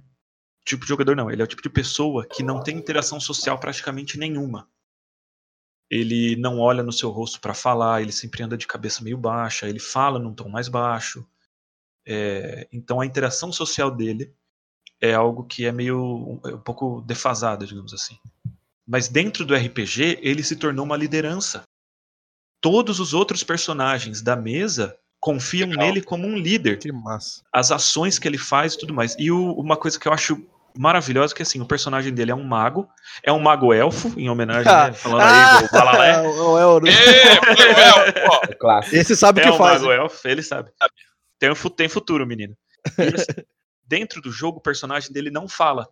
[0.64, 3.58] tipo de jogador não, ele é o tipo de pessoa que não tem interação social
[3.58, 4.68] praticamente nenhuma.
[5.90, 9.68] Ele não olha no seu rosto para falar, ele sempre anda de cabeça meio baixa,
[9.68, 11.26] ele fala num tom mais baixo.
[12.06, 14.32] É, então a interação social dele
[15.00, 18.16] é algo que é meio um, um pouco defasada, digamos assim.
[18.86, 21.62] Mas dentro do RPG, ele se tornou uma liderança.
[22.60, 25.86] Todos os outros personagens da mesa confiam Legal.
[25.86, 26.78] nele como um líder.
[26.78, 27.42] Que massa.
[27.52, 29.16] As ações que ele faz e tudo mais.
[29.18, 30.44] E o- uma coisa que eu acho
[30.76, 32.88] maravilhosa é que assim, o personagem dele é um mago,
[33.22, 36.12] é um mago elfo, em homenagem, né, falando aí do Balalé.
[36.12, 36.86] Ah, o Elro.
[36.86, 36.92] Ê,
[37.40, 38.96] Manuel, ó, É clássico.
[38.96, 39.80] Esse sabe o É que um faz.
[39.80, 40.70] mago elfo, ele sabe.
[41.38, 42.54] Tem, um tem futuro, menino.
[42.98, 43.26] E, assim,
[43.86, 45.88] dentro do jogo, o personagem dele não fala.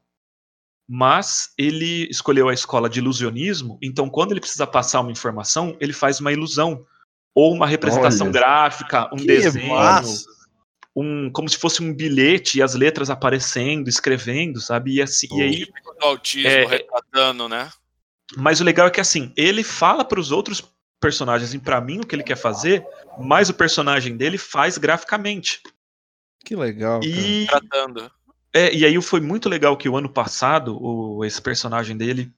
[0.88, 5.92] Mas ele escolheu a escola de ilusionismo, então quando ele precisa passar uma informação, ele
[5.92, 6.84] faz uma ilusão.
[7.34, 8.32] Ou uma representação Olha.
[8.32, 10.24] gráfica, um Que desenho, massa.
[11.00, 14.94] Um, como se fosse um bilhete e as letras aparecendo, escrevendo, sabe?
[14.94, 17.70] E, assim, e aí do autismo É, é- retratando, né?
[18.36, 20.62] mas o legal é que assim, ele fala para os outros
[21.00, 22.84] personagens e para mim o que ele quer fazer,
[23.18, 25.62] mas o personagem dele faz graficamente.
[26.44, 27.00] Que legal.
[27.00, 27.12] cara.
[27.12, 28.10] E Tratando.
[28.52, 32.32] É, e aí foi muito legal que o ano passado, o, esse personagem dele,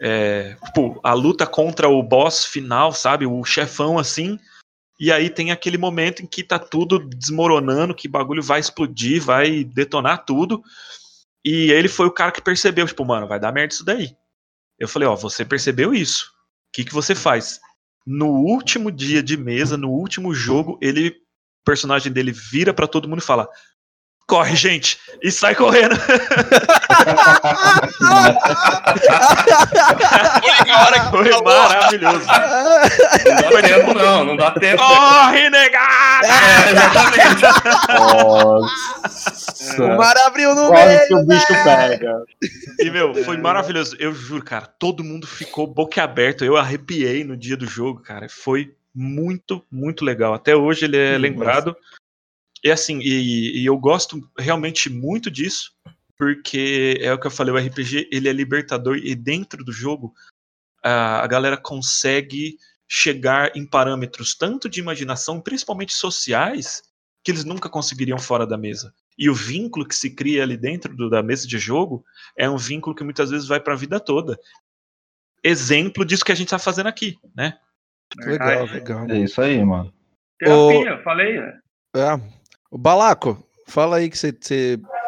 [0.00, 3.26] é, tipo, a luta contra o boss final, sabe?
[3.26, 4.38] O chefão assim.
[5.00, 9.64] E aí tem aquele momento em que tá tudo desmoronando, que bagulho vai explodir, vai
[9.64, 10.62] detonar tudo.
[11.42, 14.14] E ele foi o cara que percebeu, tipo, mano, vai dar merda isso daí.
[14.78, 16.26] Eu falei, ó, você percebeu isso.
[16.26, 17.58] O que, que você faz?
[18.06, 23.08] No último dia de mesa, no último jogo, ele, o personagem dele vira para todo
[23.08, 23.48] mundo e fala:
[24.30, 25.96] corre, gente, e sai correndo.
[31.10, 32.26] Foi maravilhoso.
[33.26, 34.78] Não dá tempo, não, não dá tempo.
[34.78, 36.26] Corre, negado!
[36.26, 37.42] É, exatamente.
[37.88, 39.84] Nossa.
[39.84, 41.64] O mar abriu no Quase meio, que o bicho velho.
[41.64, 42.22] pega.
[42.78, 43.96] E, meu, foi maravilhoso.
[43.98, 46.44] Eu juro, cara, todo mundo ficou boquiaberto.
[46.44, 48.28] Eu arrepiei no dia do jogo, cara.
[48.28, 50.34] Foi muito, muito legal.
[50.34, 51.76] Até hoje ele é lembrado.
[52.62, 55.72] E assim, e, e eu gosto realmente muito disso,
[56.16, 60.14] porque é o que eu falei, o RPG ele é libertador e dentro do jogo
[60.82, 66.82] a, a galera consegue chegar em parâmetros tanto de imaginação, principalmente sociais,
[67.22, 68.92] que eles nunca conseguiriam fora da mesa.
[69.16, 72.04] E o vínculo que se cria ali dentro do- da mesa de jogo
[72.36, 74.38] é um vínculo que muitas vezes vai para a vida toda.
[75.42, 77.58] Exemplo disso que a gente está fazendo aqui, né?
[78.16, 79.10] Legal, legal.
[79.10, 79.92] É isso aí, mano.
[80.38, 81.60] Terapia, falei, né?
[81.94, 82.39] É.
[82.70, 84.32] O Balaco, fala aí que você,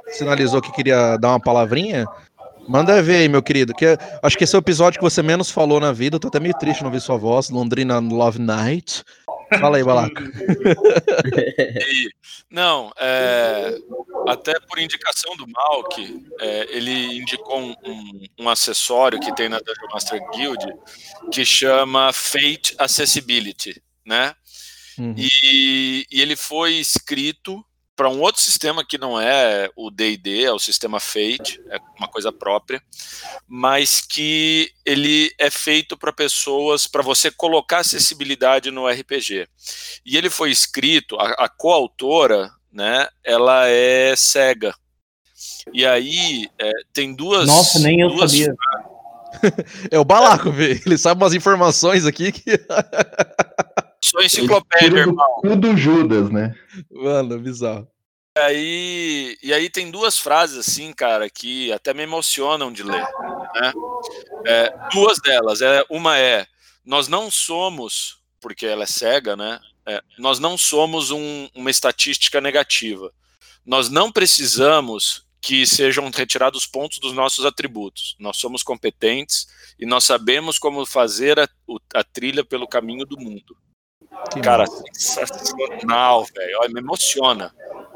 [0.09, 2.07] sinalizou que queria dar uma palavrinha.
[2.69, 3.73] Manda ver aí, meu querido.
[3.75, 6.17] Que acho que esse é o episódio que você menos falou na vida.
[6.17, 7.51] Eu tô até meio triste não ouvir sua voz.
[7.51, 9.03] Londrina Love Night.
[9.61, 10.15] Fala aí, Balaco.
[12.51, 13.75] Não, é,
[14.29, 19.59] até por indicação do Malk, é, ele indicou um, um- um acessório que tem na
[19.59, 20.65] Dungeon Master Guild
[21.31, 24.35] que chama Fate Accessibility, né?
[24.99, 25.15] Uhum.
[25.17, 30.53] E, e ele foi escrito para um outro sistema que não é o D&D, é
[30.53, 32.83] o sistema Fate, é uma coisa própria,
[33.47, 39.47] mas que ele é feito para pessoas, para você colocar acessibilidade no RPG.
[40.05, 44.75] E ele foi escrito, a, a coautora, né, ela é cega.
[45.73, 47.47] E aí é, tem duas.
[47.47, 48.55] Nossa, nem eu duas sabia.
[49.91, 50.81] É o Balaco, velho.
[50.85, 52.51] Ele sabe umas informações aqui que.
[54.05, 55.27] Sou enciclopédia, irmão.
[55.59, 56.55] do Judas, né?
[56.91, 57.89] Mano, bizarro.
[58.37, 63.03] E aí, e aí tem duas frases assim, cara, que até me emocionam de ler.
[63.55, 63.73] Né?
[64.47, 65.61] É, duas delas.
[65.63, 66.47] É, uma é:
[66.85, 69.61] nós não somos, porque ela é cega, né?
[69.87, 73.13] É, nós não somos um- uma estatística negativa.
[73.67, 78.17] Nós não precisamos que sejam retirados pontos dos nossos atributos.
[78.19, 79.47] Nós somos competentes
[79.79, 83.57] e nós sabemos como fazer a, o- a trilha pelo caminho do mundo.
[84.33, 84.83] Que Cara, massa.
[84.93, 86.61] sensacional, velho.
[86.73, 87.55] Me emociona.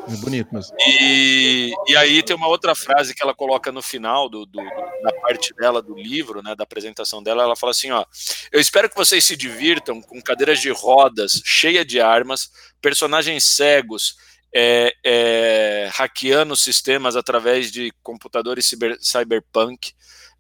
[0.09, 0.77] É bonito mesmo.
[0.87, 4.63] E, e aí tem uma outra frase que ela coloca no final do, do-
[5.03, 8.05] da parte dela do livro, né, da apresentação dela, ela fala assim, ó,
[8.53, 12.51] eu espero que vocês se divirtam com cadeiras de rodas cheia de armas,
[12.81, 14.17] personagens cegos
[14.55, 19.93] é, é, hackeando sistemas através de computadores cyberpunk,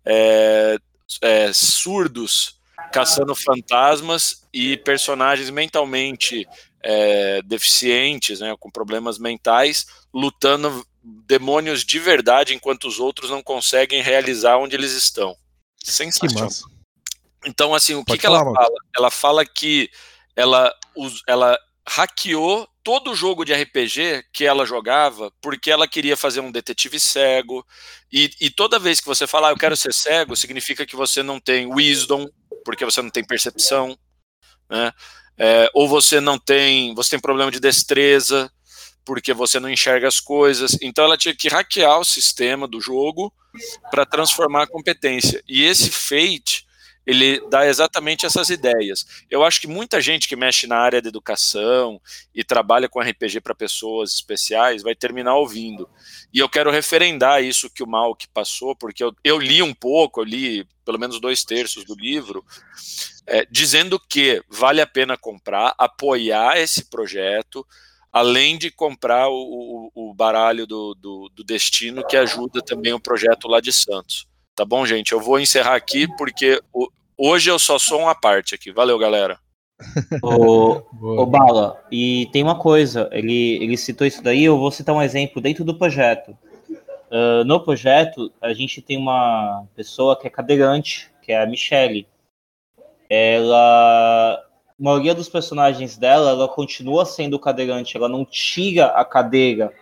[0.04, 0.76] é,
[1.22, 2.55] é, surdos
[2.92, 6.46] caçando fantasmas e personagens mentalmente
[6.82, 14.02] é, deficientes, né, com problemas mentais, lutando demônios de verdade, enquanto os outros não conseguem
[14.02, 15.36] realizar onde eles estão.
[15.82, 16.48] Sensacional.
[17.46, 18.54] Então, assim, o que, que ela Marcos.
[18.54, 18.76] fala?
[18.96, 19.88] Ela fala que
[20.34, 20.74] ela,
[21.28, 26.50] ela hackeou todo o jogo de RPG que ela jogava porque ela queria fazer um
[26.50, 27.64] detetive cego.
[28.12, 31.22] E, e toda vez que você fala, ah, eu quero ser cego, significa que você
[31.22, 32.28] não tem wisdom,
[32.66, 33.96] porque você não tem percepção,
[34.68, 34.92] né?
[35.38, 38.50] É, ou você não tem, você tem problema de destreza,
[39.04, 40.76] porque você não enxerga as coisas.
[40.82, 43.32] Então ela tinha que hackear o sistema do jogo
[43.88, 45.40] para transformar a competência.
[45.46, 46.65] E esse Fate,
[47.06, 49.06] ele dá exatamente essas ideias.
[49.30, 52.00] Eu acho que muita gente que mexe na área da educação
[52.34, 55.88] e trabalha com RPG para pessoas especiais vai terminar ouvindo.
[56.34, 60.20] E eu quero referendar isso que o Malk passou, porque eu, eu li um pouco,
[60.20, 62.44] eu li pelo menos dois terços do livro,
[63.26, 67.66] é, dizendo que vale a pena comprar, apoiar esse projeto,
[68.12, 73.00] além de comprar o, o, o baralho do, do, do Destino, que ajuda também o
[73.00, 74.26] projeto lá de Santos.
[74.54, 75.12] Tá bom, gente?
[75.12, 78.72] Eu vou encerrar aqui, porque o- hoje eu só sou uma parte aqui.
[78.72, 79.38] Valeu, galera.
[80.22, 84.94] Ô, ô, Bala, e tem uma coisa, ele, ele citou isso daí, eu vou citar
[84.94, 86.34] um exemplo dentro do projeto.
[87.10, 92.06] Ah, no projeto, a gente tem uma pessoa que é cadeirante, que é a Michelle.
[93.08, 94.42] Ela.
[94.78, 99.72] A maioria dos personagens dela, ela continua sendo cadeirante, ela não tira a cadeira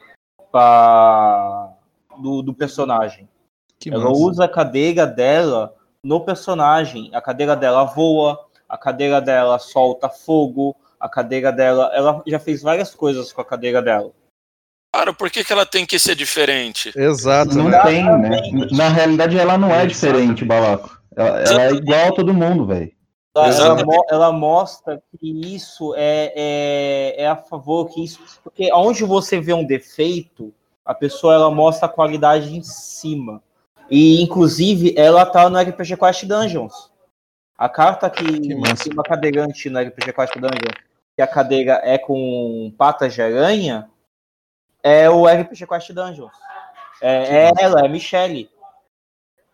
[0.53, 1.73] para
[2.17, 3.29] do, do personagem.
[3.81, 4.23] Que Ela massa.
[4.23, 5.75] usa a cadeira dela
[6.05, 7.11] no personagem.
[7.15, 8.39] A cadeira dela voa,
[8.69, 11.91] a cadeira dela solta fogo, a cadeira dela.
[11.95, 14.13] Ela já fez várias coisas com a cadeira dela.
[14.95, 16.93] Claro, por que, que ela tem que ser diferente?
[16.95, 17.83] Exato, Não né?
[17.83, 18.69] tem, né?
[18.71, 20.97] Na realidade, ela não é diferente, Balaco.
[21.17, 22.93] Ela, ela é igual a todo mundo, velho.
[23.37, 28.21] Ela, ela, mo- ela mostra que isso é, é, é a favor que isso.
[28.45, 33.43] Porque onde você vê um defeito, a pessoa ela mostra a qualidade em cima.
[33.95, 36.91] E inclusive ela tá no RPG Quest Dungeons.
[37.57, 38.55] A carta que, Que
[38.93, 40.85] uma cadeirante no RPG Quest Dungeons,
[41.15, 43.89] que a cadeira é com patas de aranha,
[44.83, 46.33] é o RPG Quest Dungeons.
[47.01, 48.51] É, é ela, é a Michelle.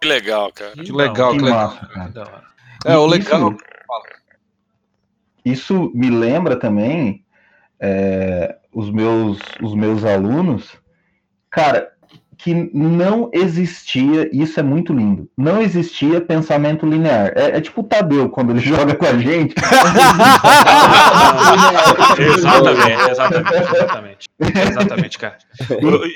[0.01, 0.73] Que legal, cara.
[0.73, 1.75] Que legal, Que que legal.
[1.75, 2.43] massa, cara.
[2.87, 3.53] É, o legal.
[5.45, 7.27] Isso, isso me lembra também
[7.79, 10.79] é, os, meus, os meus alunos,
[11.51, 11.93] cara,
[12.43, 17.33] que não existia, isso é muito lindo, não existia pensamento linear.
[17.37, 19.55] É, é tipo o Tadeu, quando ele joga com a gente.
[22.19, 24.29] exatamente, exatamente, exatamente.
[24.39, 25.39] Exatamente, cara.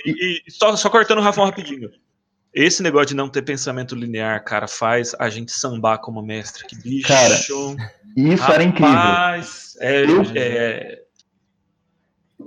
[0.07, 1.91] E, e só, só cortando o Rafão rapidinho.
[2.55, 6.65] Esse negócio de não ter pensamento linear, cara, faz a gente sambar como mestre.
[6.67, 7.09] Que bicho.
[7.09, 8.93] Cara, Isso era incrível.
[8.93, 10.05] Rapaz, é,
[10.37, 11.05] é,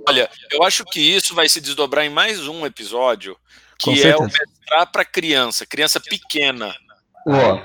[0.06, 3.36] Olha, eu acho que isso vai se desdobrar em mais um episódio,
[3.78, 6.74] que é o mestrar para criança, criança pequena.
[7.26, 7.60] Ó,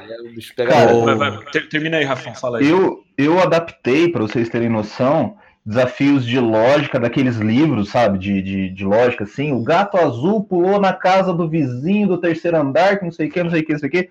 [0.68, 2.70] Cara, vai, vai, termina aí, Rafão, fala aí.
[2.70, 8.20] eu, eu adaptei, para vocês terem noção, desafios de lógica daqueles livros, sabe?
[8.20, 9.54] De, de, de lógica, assim.
[9.54, 13.32] O gato azul pulou na casa do vizinho do terceiro andar, que não sei o
[13.32, 14.10] que, não sei o que, não sei o que.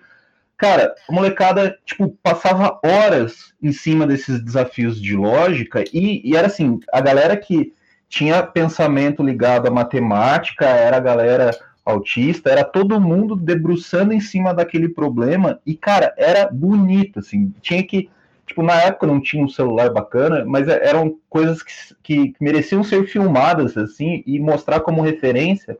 [0.57, 6.47] Cara, a molecada, tipo, passava horas em cima desses desafios de lógica e, e era
[6.47, 7.73] assim, a galera que
[8.07, 11.51] tinha pensamento ligado à matemática, era a galera
[11.85, 17.83] autista, era todo mundo debruçando em cima daquele problema e, cara, era bonito, assim, tinha
[17.83, 18.09] que,
[18.47, 21.61] tipo, na época não tinha um celular bacana, mas é, eram coisas
[22.01, 25.77] que, que mereciam ser filmadas, assim, e mostrar como referência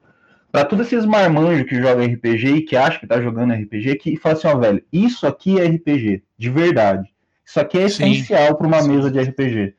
[0.51, 4.17] para todos esses marmanjos que jogam RPG e que acham que tá jogando RPG, que
[4.17, 7.09] fala assim, ó, velho, isso aqui é RPG, de verdade.
[7.45, 8.11] Isso aqui é Sim.
[8.11, 9.73] essencial para uma mesa de RPG,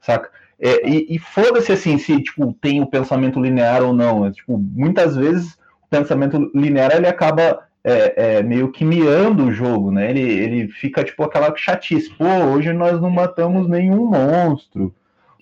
[0.00, 0.30] saca?
[0.60, 4.24] É, e e foda-se assim, se tipo, tem o pensamento linear ou não.
[4.24, 5.58] É, tipo, muitas vezes
[5.92, 10.10] pensamento linear ele acaba é, é, meio que miando o jogo, né?
[10.10, 12.10] Ele, ele fica tipo aquela chatice.
[12.14, 14.94] Pô, hoje nós não matamos nenhum monstro.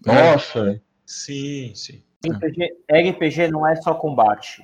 [0.06, 0.12] É.
[0.12, 0.80] Nossa,
[1.10, 2.02] Sim, sim.
[2.24, 4.62] RPG, RPG não é só combate.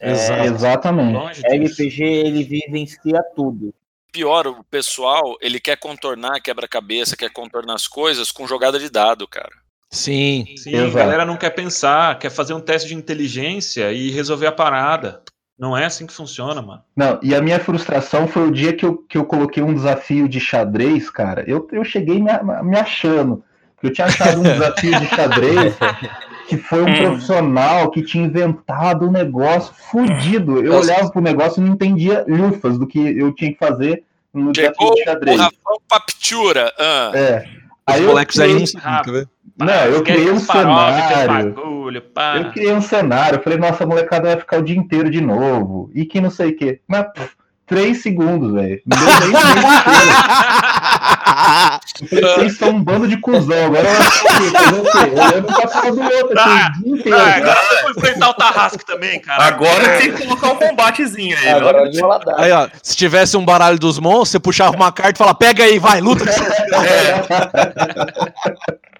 [0.00, 1.40] É, exatamente.
[1.40, 3.72] RPG ele vivencia tudo.
[4.12, 9.26] Pior, o pessoal, ele quer contornar quebra-cabeça, quer contornar as coisas com jogada de dado,
[9.26, 9.52] cara.
[9.90, 10.46] Sim.
[10.56, 10.98] Sim, Exato.
[10.98, 15.22] a galera não quer pensar, quer fazer um teste de inteligência e resolver a parada.
[15.58, 16.82] Não é assim que funciona, mano.
[16.94, 20.28] Não, e a minha frustração foi o dia que eu, que eu coloquei um desafio
[20.28, 21.44] de xadrez, cara.
[21.46, 22.30] Eu, eu cheguei me,
[22.62, 23.42] me achando.
[23.82, 25.74] Eu tinha achado um desafio de xadrez
[26.48, 30.58] que foi um profissional que tinha inventado um negócio fudido.
[30.58, 30.92] Eu Nossa.
[30.92, 34.74] olhava pro negócio e não entendia lufas do que eu tinha que fazer no desafio
[34.78, 35.40] Chegou de o xadrez.
[35.40, 36.72] Rafão Paptura.
[36.78, 37.12] ah.
[37.14, 37.48] É.
[37.88, 39.28] Os Aí eu moleques aí criei, não sabem,
[39.58, 41.54] não, eu criei um cenário.
[41.54, 42.36] Bagulho, pá.
[42.36, 45.20] Eu criei um cenário, eu falei, nossa, a molecada vai ficar o dia inteiro de
[45.20, 45.90] novo.
[45.94, 46.80] E que não sei o quê.
[46.86, 47.30] Mas, pff,
[47.66, 48.80] três segundos, velho.
[48.86, 49.36] Não deu nem
[52.34, 53.66] vocês são um bando de cuzão.
[53.66, 55.12] Agora eu?
[55.12, 57.18] Olhando pra cara do outro aqui o dia inteiro.
[57.18, 59.44] Ah, agora você foi enfrentar o Tarrasque também, cara.
[59.44, 61.48] Agora tem que colocar um combatezinho aí.
[61.50, 62.40] Agora de roladar.
[62.40, 65.64] Aí, ó, se tivesse um baralho dos monstros, você puxava uma carta e falava, pega
[65.64, 66.24] aí, vai, luta.
[66.28, 66.46] essa-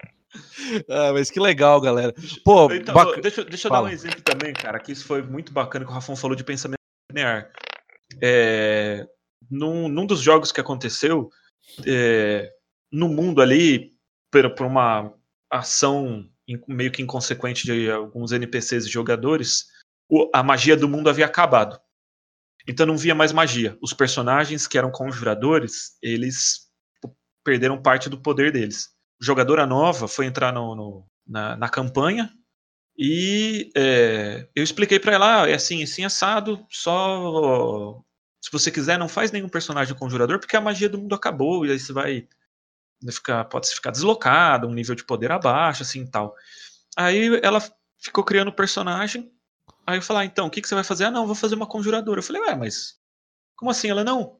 [0.89, 2.13] Ah, mas que legal, galera.
[2.43, 3.87] Pô, Então, bac- deixa, deixa eu Fala.
[3.87, 6.43] dar um exemplo também, cara, que isso foi muito bacana que o Rafão falou de
[6.43, 6.77] pensamento
[7.11, 7.51] linear.
[8.21, 9.05] É,
[9.49, 11.29] num, num dos jogos que aconteceu,
[11.85, 12.51] é,
[12.91, 13.93] no mundo ali,
[14.31, 15.13] por, por uma
[15.51, 16.29] ação
[16.67, 19.65] meio que inconsequente de alguns NPCs e jogadores,
[20.33, 21.79] a magia do mundo havia acabado.
[22.67, 23.77] Então não via mais magia.
[23.81, 26.67] Os personagens que eram conjuradores, eles
[27.43, 28.89] perderam parte do poder deles.
[29.19, 32.31] Jogadora nova foi entrar no- no- na, na campanha
[32.97, 38.01] e é, eu expliquei pra ela, ah, é assim, assim assado, só
[38.41, 41.71] se você quiser não faz nenhum personagem conjurador porque a magia do mundo acabou e
[41.71, 42.27] aí você vai
[43.11, 46.35] ficar, pode ficar deslocado, um nível de poder abaixo, assim tal.
[46.97, 47.61] Aí ela
[47.99, 49.31] ficou criando o personagem.
[49.87, 51.05] Aí eu falei, ah, então, o que, que você vai fazer?
[51.05, 52.19] Ah, não, vou fazer uma conjuradora.
[52.19, 52.95] Eu falei, ué, mas
[53.55, 53.89] como assim?
[53.89, 54.39] Ela, não.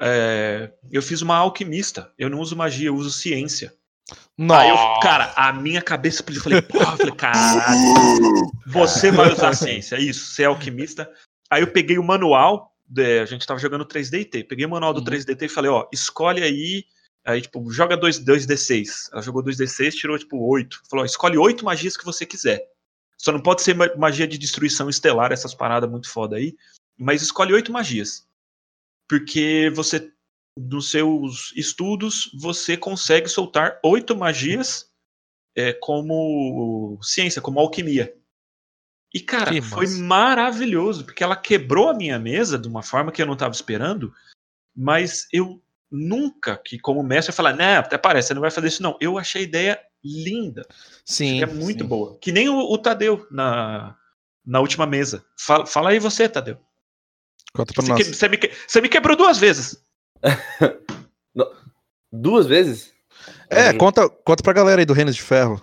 [0.00, 2.12] É, eu fiz uma alquimista.
[2.18, 3.74] Eu não uso magia, eu uso ciência.
[4.10, 5.00] Aí eu, Nossa.
[5.00, 6.40] cara, a minha cabeça explodiu.
[6.40, 11.10] Eu falei, porra, eu falei, caralho, você vai usar a ciência, isso, você é alquimista,
[11.48, 14.98] Aí eu peguei o manual, de- a gente tava jogando 3DT, peguei o manual do
[14.98, 15.04] Uhum.
[15.04, 16.84] 3DT e falei, ó, escolhe aí,
[17.24, 19.08] aí tipo, joga 2, 2D6.
[19.12, 20.82] Ela jogou 2D6, tirou tipo 8.
[20.90, 22.66] Falou, ó, escolhe 8 magias que você quiser.
[23.16, 26.56] Só não pode ser ma- magia de destruição estelar, essas paradas muito foda aí,
[26.98, 28.26] mas escolhe 8 magias.
[29.08, 30.10] Porque você,
[30.58, 34.90] nos seus estudos, você consegue soltar 8 magias
[35.54, 38.14] é, como ciência, como alquimia.
[39.14, 40.02] E, cara, Que foi massa.
[40.02, 44.12] maravilhoso, porque ela quebrou a minha mesa de uma forma que eu não estava esperando,
[44.76, 48.68] mas eu nunca, que como mestre, eu falar, né, até parece, você não vai fazer
[48.68, 48.96] isso, não.
[49.00, 50.66] Eu achei a ideia linda.
[51.04, 51.42] Sim.
[51.42, 51.88] é muito sim.
[51.88, 52.18] boa.
[52.18, 53.96] Que nem o, o Tadeu na,
[54.44, 55.24] na última mesa.
[55.38, 56.58] Fala, fala aí você, Tadeu.
[57.54, 58.02] Conta pra Você, nós.
[58.08, 59.82] que- você me, que- você me quebrou duas vezes.
[62.12, 62.92] Duas vezes?
[63.50, 65.60] É, Aí- conta, conta pra galera aí do Reinos de Ferro.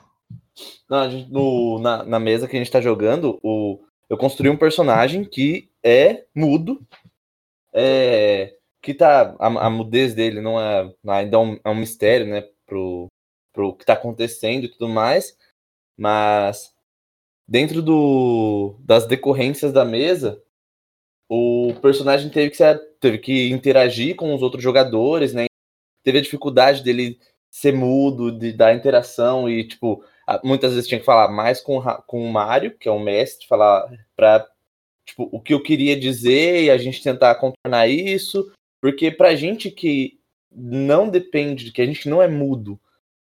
[0.89, 3.79] Não, a gente- no- na, na mesa que a gente tá jogando, o,
[4.09, 6.81] eu construí um personagem que é mudo.
[7.73, 9.35] É, que tá.
[9.39, 10.93] A, a mudez dele não é.
[11.07, 12.47] Ainda é um, é um mistério, né?
[12.67, 13.07] Pro,
[13.51, 15.35] pro que tá acontecendo e tudo mais.
[15.97, 16.71] Mas
[17.47, 20.39] dentro do, das decorrências da mesa,
[21.29, 25.45] o personagem teve que, ser, teve que interagir com os outros jogadores, né?
[26.03, 27.19] Teve a dificuldade dele
[27.49, 30.03] ser mudo, de dar interação e, tipo,
[30.43, 33.87] muitas vezes tinha que falar mais com, com o Mário, que é o mestre, falar
[34.15, 34.47] pra,
[35.05, 38.51] tipo, o que eu queria dizer e a gente tentar contornar isso,
[38.81, 40.19] porque pra gente que
[40.51, 42.79] não depende, que a gente não é mudo,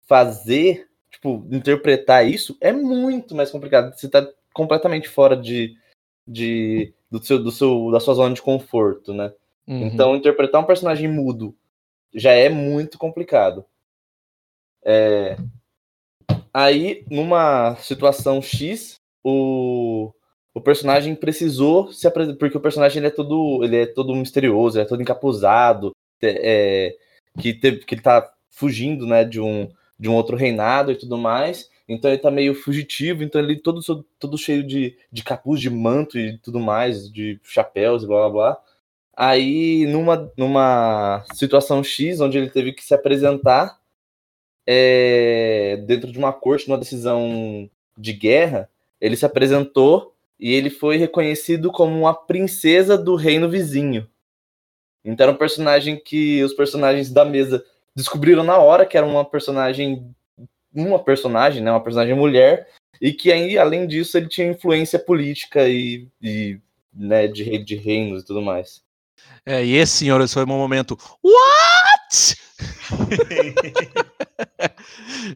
[0.07, 3.93] fazer, tipo, interpretar isso é muito mais complicado.
[3.95, 5.75] Você tá completamente fora de,
[6.27, 9.34] de do seu, do seu, da sua zona de conforto, né?
[9.68, 9.88] Uhum.
[9.88, 11.55] Então, interpretar um personagem mudo
[12.14, 13.66] já é muito complicado.
[14.86, 15.38] É,
[16.53, 20.14] Aí, numa situação X, o,
[20.53, 24.78] o personagem precisou se apresentar, porque o personagem ele é todo, ele é todo misterioso,
[24.78, 26.95] ele é todo encapuzado, é,
[27.39, 29.68] que, teve, que ele tá fugindo, né, de um,
[29.99, 31.72] de um outro reinado e tudo mais.
[31.93, 33.81] Então ele tá meio fugitivo, então ele todo,
[34.19, 38.29] todo cheio de, de capuz, de manto e tudo mais, de chapéus e blá blá
[38.29, 38.63] blá.
[39.15, 43.79] Aí, numa, numa situação X, onde ele teve que se apresentar
[44.65, 48.69] é, dentro de uma corte, numa decisão de guerra,
[48.99, 54.09] ele se apresentou e ele foi reconhecido como uma princesa do reino vizinho.
[55.05, 57.63] Então era um personagem que os personagens da mesa
[57.95, 60.13] descobriram na hora que era uma personagem
[60.74, 62.67] uma personagem, né, uma personagem mulher,
[63.01, 66.59] e que aí, além disso, ele tinha influência política e, e
[66.93, 68.82] né, de rei de reinos e tudo mais.
[69.45, 70.97] É, e esse, senhor, esse foi o meu momento.
[71.24, 72.38] What?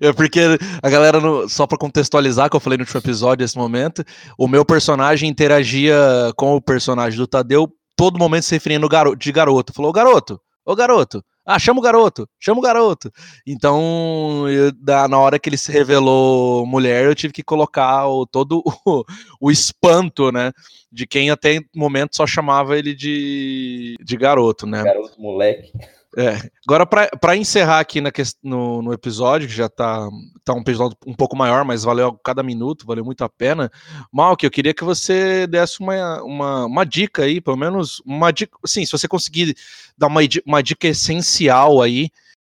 [0.01, 0.39] é porque
[0.81, 4.03] a galera, no- só pra contextualizar, que eu falei no último episódio, esse momento,
[4.37, 5.95] o meu personagem interagia
[6.35, 9.73] com o personagem do Tadeu, todo momento se referindo garo- de garoto.
[9.73, 11.23] Falou, "Ô, garoto, ô garoto.
[11.49, 13.09] Ah, chama o garoto, chama o garoto.
[13.47, 18.25] Então, eu- da- na hora que ele se revelou mulher, eu tive que colocar o,
[18.25, 19.05] todo o,
[19.39, 20.51] o espanto, né?
[20.91, 24.83] De quem até momento só chamava ele de, de garoto, né?
[24.83, 25.71] Garoto, moleque.
[26.19, 26.49] É.
[26.67, 28.11] Agora, para encerrar aqui na
[28.41, 30.09] no, no episódio, que já tá,
[30.43, 33.71] tá um episódio um pouco maior, mas valeu cada minuto, valeu muito a pena.
[34.11, 38.57] Malk, eu queria que você desse uma, uma, uma dica aí, pelo menos uma dica.
[38.65, 39.55] Sim, se você conseguir
[39.95, 42.09] dar uma, uma dica essencial aí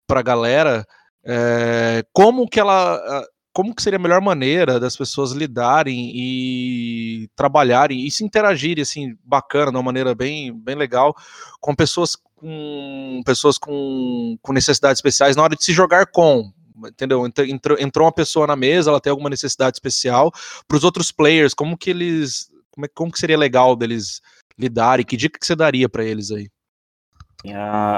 [0.06, 0.86] pra galera,
[1.26, 3.26] é, como que ela.
[3.52, 9.16] Como que seria a melhor maneira das pessoas lidarem e trabalharem e se interagirem assim
[9.24, 11.12] bacana, de uma maneira bem, bem legal
[11.60, 16.50] com pessoas com pessoas com, com necessidades especiais na hora de se jogar com,
[16.86, 17.26] entendeu?
[17.26, 20.32] Ent- Entrou, entrou uma pessoa na mesa, ela tem alguma necessidade especial.
[20.66, 24.20] Para os outros players, como que eles, como, é, como que seria legal deles
[24.58, 25.04] lidarem?
[25.04, 26.48] Que dica que você daria para eles aí?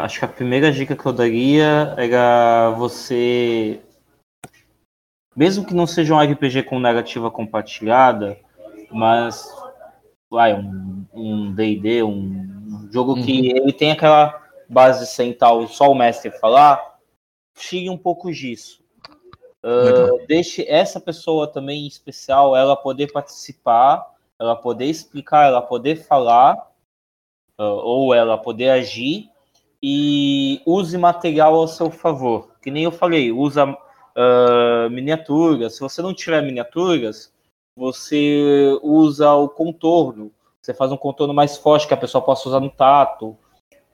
[0.05, 3.81] Acho que a primeira dica que eu daria era você,
[5.35, 8.39] mesmo que não seja um RPG com narrativa compartilhada,
[8.93, 9.47] mas
[10.31, 12.60] vai um D&D, um, um
[12.91, 16.99] jogo que ele tem aquela base central, só o mestre falar,
[17.55, 18.81] tire um pouco disso.
[19.63, 20.27] Legal.
[20.27, 24.07] deixe essa pessoa também especial, ela poder participar,
[24.39, 26.57] ela poder explicar, ela poder falar,
[27.59, 29.29] ah, ou ela poder agir
[29.83, 32.55] e use material ao seu favor.
[32.63, 33.77] Que nem eu falei, usa
[34.17, 35.75] ah, miniaturas.
[35.75, 37.31] Se você não tiver miniaturas,
[37.77, 40.33] você usa o contorno.
[40.63, 43.37] Você faz um contorno mais forte que a pessoa possa usar no tato.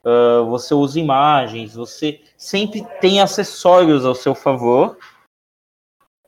[0.05, 1.75] Ah, você usa imagens.
[1.75, 4.99] Você sempre tem acessórios ao seu favor.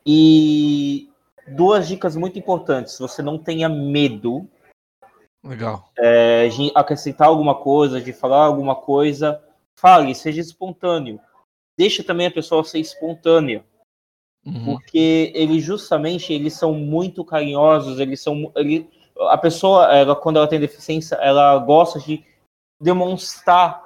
[0.05, 1.09] E
[1.47, 2.97] duas dicas muito importantes.
[2.99, 4.47] Você não tenha medo
[5.43, 5.89] Legal.
[5.97, 9.41] É, de acrescentar alguma coisa, de falar alguma coisa,
[9.77, 11.19] fale, seja espontâneo.
[11.77, 13.63] Deixa também a pessoa ser espontânea,
[14.45, 14.65] Uhum.
[14.65, 18.89] porque eles justamente eles são muito carinhosos, eles são ele,
[19.21, 22.23] a pessoa, ela, quando ela tem deficiência, ela gosta de
[22.81, 23.83] demonstrar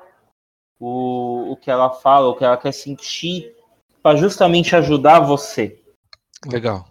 [0.79, 3.55] o, o que ela fala, o que ela quer sentir,
[4.01, 5.79] para justamente ajudar você.
[6.45, 6.85] Legal.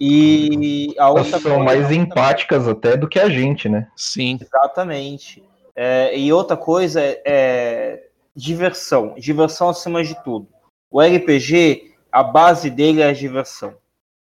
[0.00, 3.90] E a Elas outra são coisa- mais empáticas até do que a gente, né?
[3.96, 4.38] Sim.
[4.40, 5.42] Exatamente.
[5.74, 9.14] É, e outra coisa é, é diversão.
[9.18, 10.48] Diversão acima de tudo.
[10.90, 13.74] O RPG, a base dele é a diversão.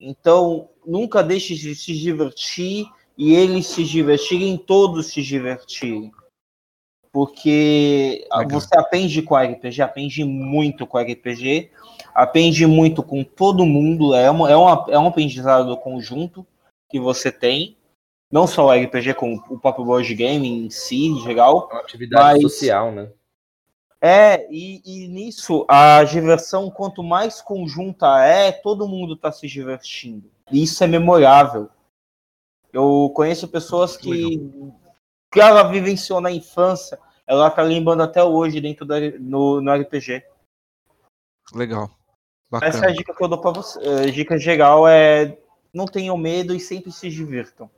[0.00, 2.86] Então, nunca deixe de se divertir
[3.16, 6.12] e eles se divertirem, todos se divertirem.
[7.12, 8.60] Porque Legal.
[8.60, 11.70] você aprende com RPG, aprende muito com RPG,
[12.14, 16.46] aprende muito com todo mundo, é, uma, é, uma, é um aprendizado conjunto
[16.88, 17.76] que você tem,
[18.30, 21.68] não só o RPG, como o próprio board game em si, em geral.
[21.70, 23.10] É uma atividade Mas- social, né?
[24.04, 30.28] É, e, e nisso, a diversão, quanto mais conjunta é, todo mundo está se divertindo.
[30.50, 31.68] E isso é memorável.
[32.72, 34.38] Eu conheço pessoas que,
[35.30, 40.24] que ela vivenciou na infância, ela tá lembrando até hoje dentro da, no, no RPG.
[41.54, 41.90] Legal.
[42.54, 42.92] Essa é a Bacana.
[42.92, 43.78] dica que eu dou pra você.
[43.78, 45.38] A dica geral é
[45.72, 47.70] não tenham medo e sempre se divirtam.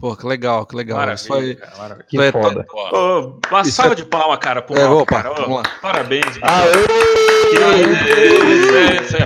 [0.00, 1.12] Pô, que legal, que legal.
[1.12, 2.06] Isso Maravilha, aí- cara, maravilha.
[2.08, 2.64] Que é foda.
[2.72, 5.32] Ó, uma Isso salva é- de palma, cara, pro É, Malco, opa, cara.
[5.32, 5.62] Ô, vamos lá.
[5.82, 6.24] Parabéns.
[6.40, 6.72] Aê!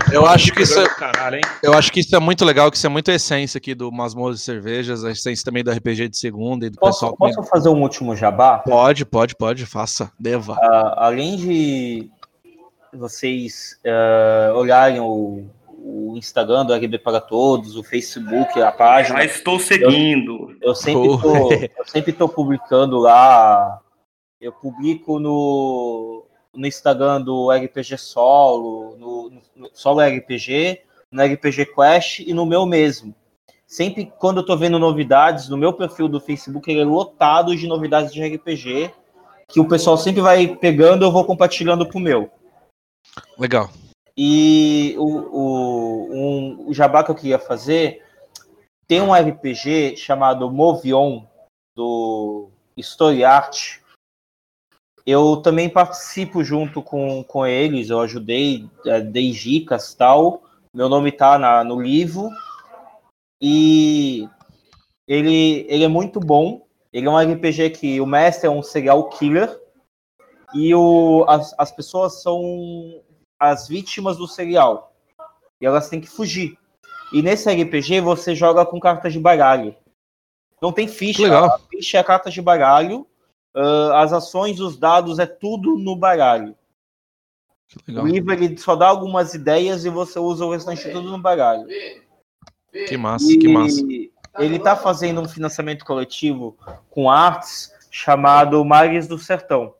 [0.08, 1.40] Que Eu acho que isso é- Caralho?
[1.62, 3.92] Eu acho que isso é muito legal, que isso é muito a essência aqui do
[3.92, 7.16] Masmorras e Cervejas, a essência também do RPG de segunda e do Posso, pessoal.
[7.18, 8.58] posso fazer um último jabá?
[8.58, 10.10] Pode, pode, pode, faça.
[10.18, 10.56] Deva.
[10.58, 12.10] Ah, além de
[12.94, 15.44] vocês ah, olharem o,
[15.84, 20.56] o Instagram do RB para Todos, o Facebook, a página, Já estou seguindo.
[20.60, 21.18] eu sempre Oh.
[21.18, 23.80] tô, eu sempre tô publicando lá.
[24.40, 26.24] Eu publico no,
[26.54, 30.80] no Instagram do RPG Solo, no, no Solo RPG,
[31.10, 33.14] no RPG Quest e no meu mesmo.
[33.66, 37.66] Sempre quando eu tô vendo novidades, no meu perfil do Facebook, ele é lotado de
[37.66, 38.92] novidades de RPG,
[39.48, 42.30] que o pessoal sempre vai pegando, eu vou compartilhando pro meu.
[43.38, 43.70] Legal.
[44.16, 48.04] E o, o, um, o jabá que eu queria fazer
[48.86, 51.24] tem um RPG chamado Movion
[51.74, 53.78] do Story Art.
[55.06, 60.42] Eu também participo junto com, com eles, eu ajudei, eh, dei dicas tal.
[60.72, 62.28] Meu nome tá na, no livro.
[63.40, 64.28] E
[65.08, 66.66] ele, ele é muito bom.
[66.92, 69.58] Ele é um RPG que o mestre é um serial killer.
[70.54, 73.02] E o, as, as pessoas são
[73.50, 74.94] as vítimas do serial.
[75.60, 76.56] E elas têm que fugir.
[77.12, 79.74] E nesse RPG você joga com cartas de baralho.
[80.60, 81.24] Não tem ficha.
[81.24, 81.46] Legal.
[81.46, 83.04] A ficha é carta de baralho.
[83.54, 86.54] ah, as ações, os dados, é tudo no baralho.
[87.88, 91.66] O livro ele só dá algumas ideias e você usa o restante tudo no baralho.
[92.86, 93.80] Que massa, que massa.
[93.80, 96.56] E ele está fazendo um financiamento coletivo
[96.90, 99.74] com artes chamado Mares do Sertão.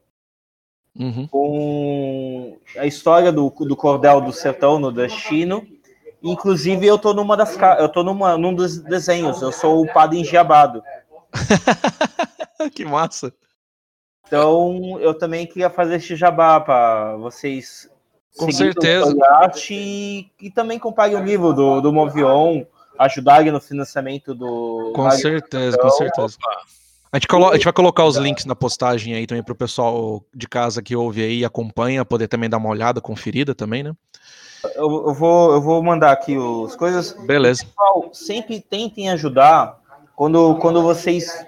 [0.99, 1.26] Uhum.
[1.26, 5.66] com a história do, do cordel do sertão no destino.
[6.22, 9.43] Inclusive, eu tô numa das eu tô numa, num dos desenhos.
[9.43, 10.82] Eu sou o padre engiabado.
[12.74, 13.32] que massa.
[14.26, 17.90] Então, eu também queria fazer este jabá para vocês.
[18.36, 19.14] Com certeza.
[19.70, 22.62] E, e também comprarem o livro do, do Movion,
[22.99, 24.93] ajudarem no financiamento do.
[24.95, 26.36] Com do certeza, com certeza.
[27.12, 30.24] A gente, colo- a gente vai colocar os links na postagem aí também pro pessoal
[30.34, 33.92] de casa que ouve aí e acompanha, poder também dar uma olhada, conferida também, né?
[34.74, 36.34] Eu, eu vou, eu vou mandar aqui
[36.66, 37.12] as coisas.
[37.26, 37.66] Beleza.
[37.66, 39.78] pessoal, sempre tentem ajudar
[40.16, 41.44] quando, quando vocês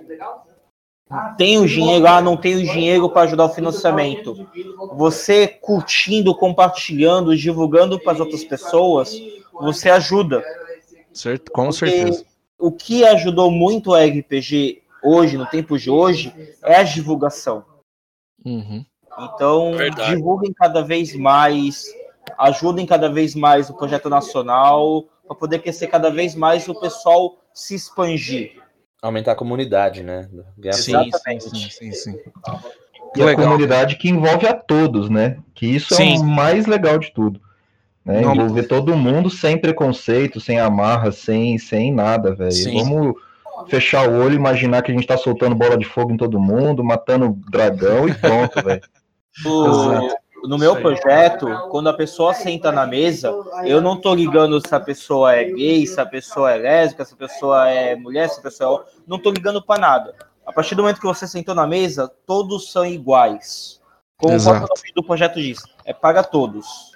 [1.38, 4.46] têm o dinheiro, ah, não tem o dinheiro para ajudar o financiamento.
[4.94, 9.16] Você curtindo, compartilhando, divulgando para as outras pessoas,
[9.54, 10.44] você ajuda.
[11.12, 11.50] Certo?
[11.52, 12.24] Com Porque certeza.
[12.58, 16.32] O que ajudou muito o RPG hoje, no tempo de hoje,
[16.62, 17.64] é a divulgação.
[18.44, 18.84] Uhum.
[19.18, 20.16] Então, Verdade.
[20.16, 21.84] divulguem cada vez mais,
[22.38, 26.80] ajudem cada vez mais o projeto nacional, para poder crescer cada vez mais e o
[26.80, 28.62] pessoal se expandir.
[29.00, 30.28] Aumentar a comunidade, né?
[30.56, 31.50] Ganhar Sim, sim, Exatamente.
[31.50, 32.18] sim, sim, sim.
[33.16, 33.44] E a Legal.
[33.44, 35.38] comunidade que envolve a todos, né?
[35.54, 36.16] Que isso Sim.
[36.16, 37.40] é o mais legal de tudo.
[38.04, 38.20] Né?
[38.20, 38.34] Não.
[38.34, 42.52] Envolver todo mundo sem preconceito, sem amarra, sem, sem nada, velho.
[42.52, 42.82] Sim.
[42.82, 43.14] Vamos
[43.68, 46.40] fechar o olho e imaginar que a gente tá soltando bola de fogo em todo
[46.40, 48.82] mundo, matando dragão e pronto, velho.
[50.46, 53.32] No, meu projeto, quando a pessoa senta na mesa,
[53.64, 57.14] eu não tô ligando se a pessoa é gay, se a pessoa é lésbica, se
[57.14, 58.94] a pessoa é mulher, se a pessoa é...
[59.06, 60.14] Não tô ligando para nada.
[60.44, 63.80] A partir do momento que você sentou na mesa, todos são iguais.
[64.18, 64.58] Como o Exato.
[64.58, 66.92] próprio nome do projeto diz, é paga todos.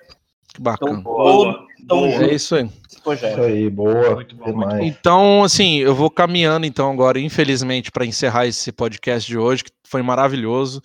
[0.48, 1.00] Que bacana.
[1.00, 2.24] Então, todos estão boa.
[2.24, 2.70] É isso aí.
[3.10, 3.54] Nesse Isso projeto.
[3.54, 4.14] aí, boa.
[4.16, 4.84] Muito bom, demais.
[4.86, 9.70] Então, assim, eu vou caminhando então agora, infelizmente, para encerrar esse podcast de hoje, que
[9.84, 10.80] foi maravilhoso.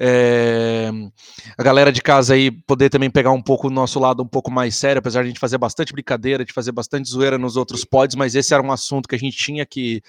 [0.00, 0.90] É,
[1.56, 4.48] A galera de casa aí poder também pegar um pouco o nosso lado um pouco
[4.48, 7.84] mais sério, apesar de a gente fazer bastante brincadeira, de fazer bastante zoeira nos outros
[7.84, 10.00] pods, mas esse era um assunto que a gente tinha que,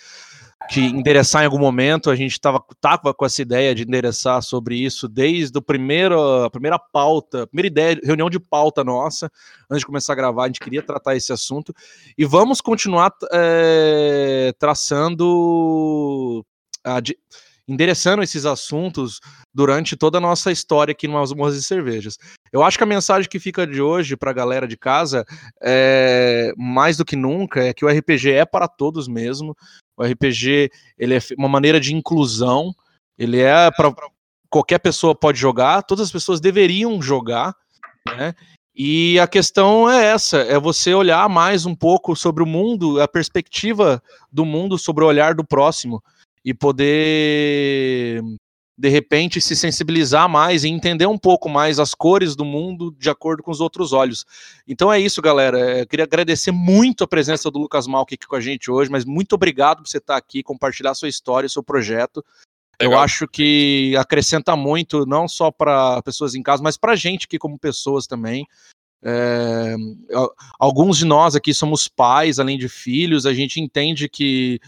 [0.67, 2.09] que endereçar em algum momento.
[2.09, 6.49] A gente tava, tava com essa ideia de endereçar sobre isso desde o primeiro, a
[6.49, 9.31] primeira pauta, primeira ideia, reunião de pauta nossa,
[9.69, 11.73] antes de começar a gravar, a gente queria tratar esse assunto.
[12.17, 16.45] E vamos continuar é, traçando,
[16.83, 17.17] a di-
[17.67, 19.19] endereçando esses assuntos
[19.53, 22.17] durante toda a nossa história aqui no Masmorras e Cervejas.
[22.51, 25.23] Eu acho que a mensagem que fica de hoje para a galera de casa,
[25.61, 29.55] é, mais do que nunca, é que o RPG é para todos mesmo.
[29.99, 32.73] O RPG ele é uma maneira de inclusão,
[33.17, 33.93] ele é para
[34.49, 37.53] qualquer pessoa pode jogar, todas as pessoas deveriam jogar,
[38.15, 38.33] né?
[38.73, 43.07] E a questão é essa: é você olhar mais um pouco sobre o mundo, a
[43.09, 46.01] perspectiva do mundo sobre o olhar do próximo
[46.45, 48.23] e poder
[48.79, 53.09] de repente se sensibilizar mais e entender um pouco mais as cores do mundo de
[53.09, 54.25] acordo com os outros olhos.
[54.65, 55.79] Então é isso, galera.
[55.79, 59.03] Eu queria agradecer muito a presença do Lucas Malk aqui com a gente hoje, mas
[59.03, 62.23] muito obrigado por você estar aqui, compartilhar sua história, seu projeto.
[62.79, 63.03] Eu Legal.
[63.03, 67.37] acho que acrescenta muito, não só para pessoas em casa, mas para a gente aqui
[67.37, 68.47] como pessoas também.
[69.03, 69.75] É,
[70.13, 74.61] al- alguns de nós aqui somos pais, além de filhos, a gente entende que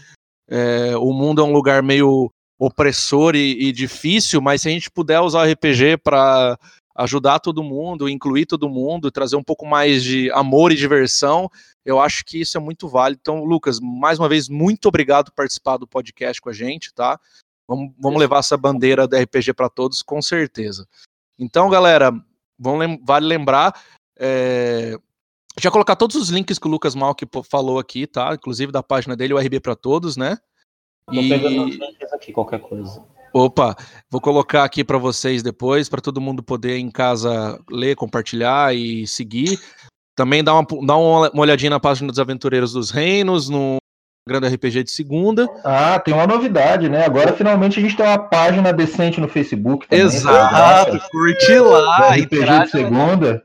[0.50, 2.30] é, o mundo é um lugar meio
[2.64, 6.56] opressor e, e difícil, mas se a gente puder usar o RPG para
[6.94, 11.50] ajudar todo mundo, incluir todo mundo, trazer um pouco mais de amor e diversão,
[11.84, 13.18] eu acho que isso é muito válido.
[13.20, 17.18] Então, Lucas, mais uma vez, muito obrigado por participar do podcast com a gente, tá?
[17.66, 20.86] Vamos, vamos levar essa bandeira do RPG para todos, com certeza.
[21.36, 22.12] Então, galera,
[22.56, 23.74] vamos vale lembrar.
[24.16, 24.96] É,
[25.58, 28.34] já colocar todos os links que o Lucas Malk falou aqui, tá?
[28.34, 30.38] Inclusive da página dele, o RB para todos, né?
[31.06, 33.02] Tô pegando E, links aqui, qualquer coisa.
[33.34, 33.76] opa,
[34.08, 39.06] vou colocar aqui para vocês depois, para todo mundo poder em casa ler, compartilhar e
[39.06, 39.58] seguir.
[40.14, 43.78] Também dá uma, dá uma olhadinha na página dos Aventureiros dos Reinos, no
[44.28, 45.48] Grande RPG de segunda.
[45.64, 47.04] Ah, tem uma novidade, né?
[47.04, 49.88] Agora finalmente a gente tem uma página decente no Facebook.
[49.88, 51.08] também, Exato, tá?
[51.10, 53.42] curte lá, RPG de segunda.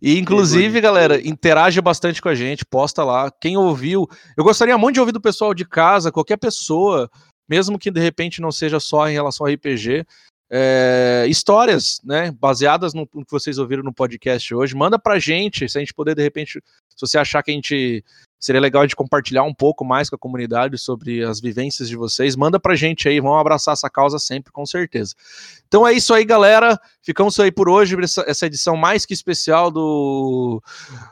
[0.00, 3.30] E inclusive, galera, interage bastante com a gente, posta lá.
[3.30, 7.10] Quem ouviu, eu gostaria muito de ouvir do pessoal de casa, qualquer pessoa,
[7.50, 10.06] mesmo que de repente não seja só em relação ao RPG,
[10.52, 14.74] é, histórias, né, baseadas no, no que vocês ouviram no podcast hoje.
[14.74, 18.04] Manda pra gente, se a gente puder de repente, se você achar que a gente
[18.38, 22.34] seria legal de compartilhar um pouco mais com a comunidade sobre as vivências de vocês,
[22.34, 25.14] manda pra gente aí, vamos abraçar essa causa sempre, com certeza.
[25.68, 26.80] Então é isso aí, galera.
[27.02, 27.96] Ficamos aí por hoje,
[28.26, 30.62] essa edição mais que especial do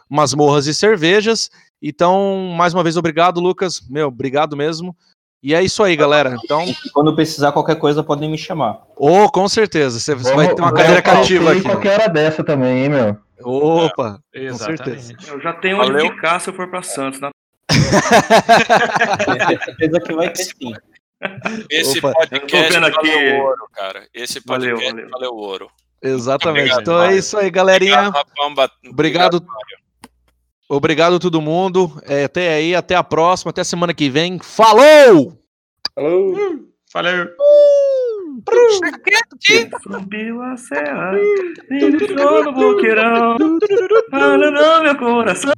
[0.08, 1.50] Masmorras e Cervejas.
[1.80, 3.80] Então, mais uma vez, obrigado, Lucas.
[3.88, 4.96] Meu, obrigado mesmo.
[5.42, 6.36] E é isso aí, galera.
[6.44, 8.80] Então, Quando precisar qualquer coisa, podem me chamar.
[8.96, 10.00] ô, com certeza.
[10.00, 11.62] Você, você vai Vamos- ter uma vamos cadeira cativa aqui.
[11.62, 13.16] qualquer hora dessa também, hein, meu?
[13.44, 14.84] Opa, com Exatamente.
[14.84, 15.14] certeza.
[15.28, 16.10] Eu já tenho onde Valeu.
[16.12, 17.20] ficar se eu for pra Santos.
[17.20, 17.30] né?
[19.48, 20.72] Tenho certeza que vai ter sim.
[21.70, 24.06] Esse Opa, podcast tô vendo aqui- valeu ouro, cara.
[24.14, 25.10] Esse Valeu, podcast valeu.
[25.10, 25.70] valeu ouro.
[26.02, 26.60] Exatamente.
[26.72, 27.18] Obrigado, então é Mário.
[27.18, 28.08] isso aí, galerinha.
[28.08, 28.72] Obrigado, Rafão, Bat-
[30.68, 31.14] Obrigado.
[31.14, 31.98] Obrigado todo mundo.
[32.04, 34.38] É, até aí, até a próxima, até semana que vem.
[34.38, 35.38] Falou!
[35.94, 36.68] Falou!
[36.92, 37.28] Valeu.
[39.82, 41.12] Subiu a serra,
[41.68, 43.36] me deixou no boqueirão,
[44.10, 45.52] falando meu coração.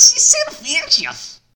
[0.00, 1.39] Masmorras e cervejas.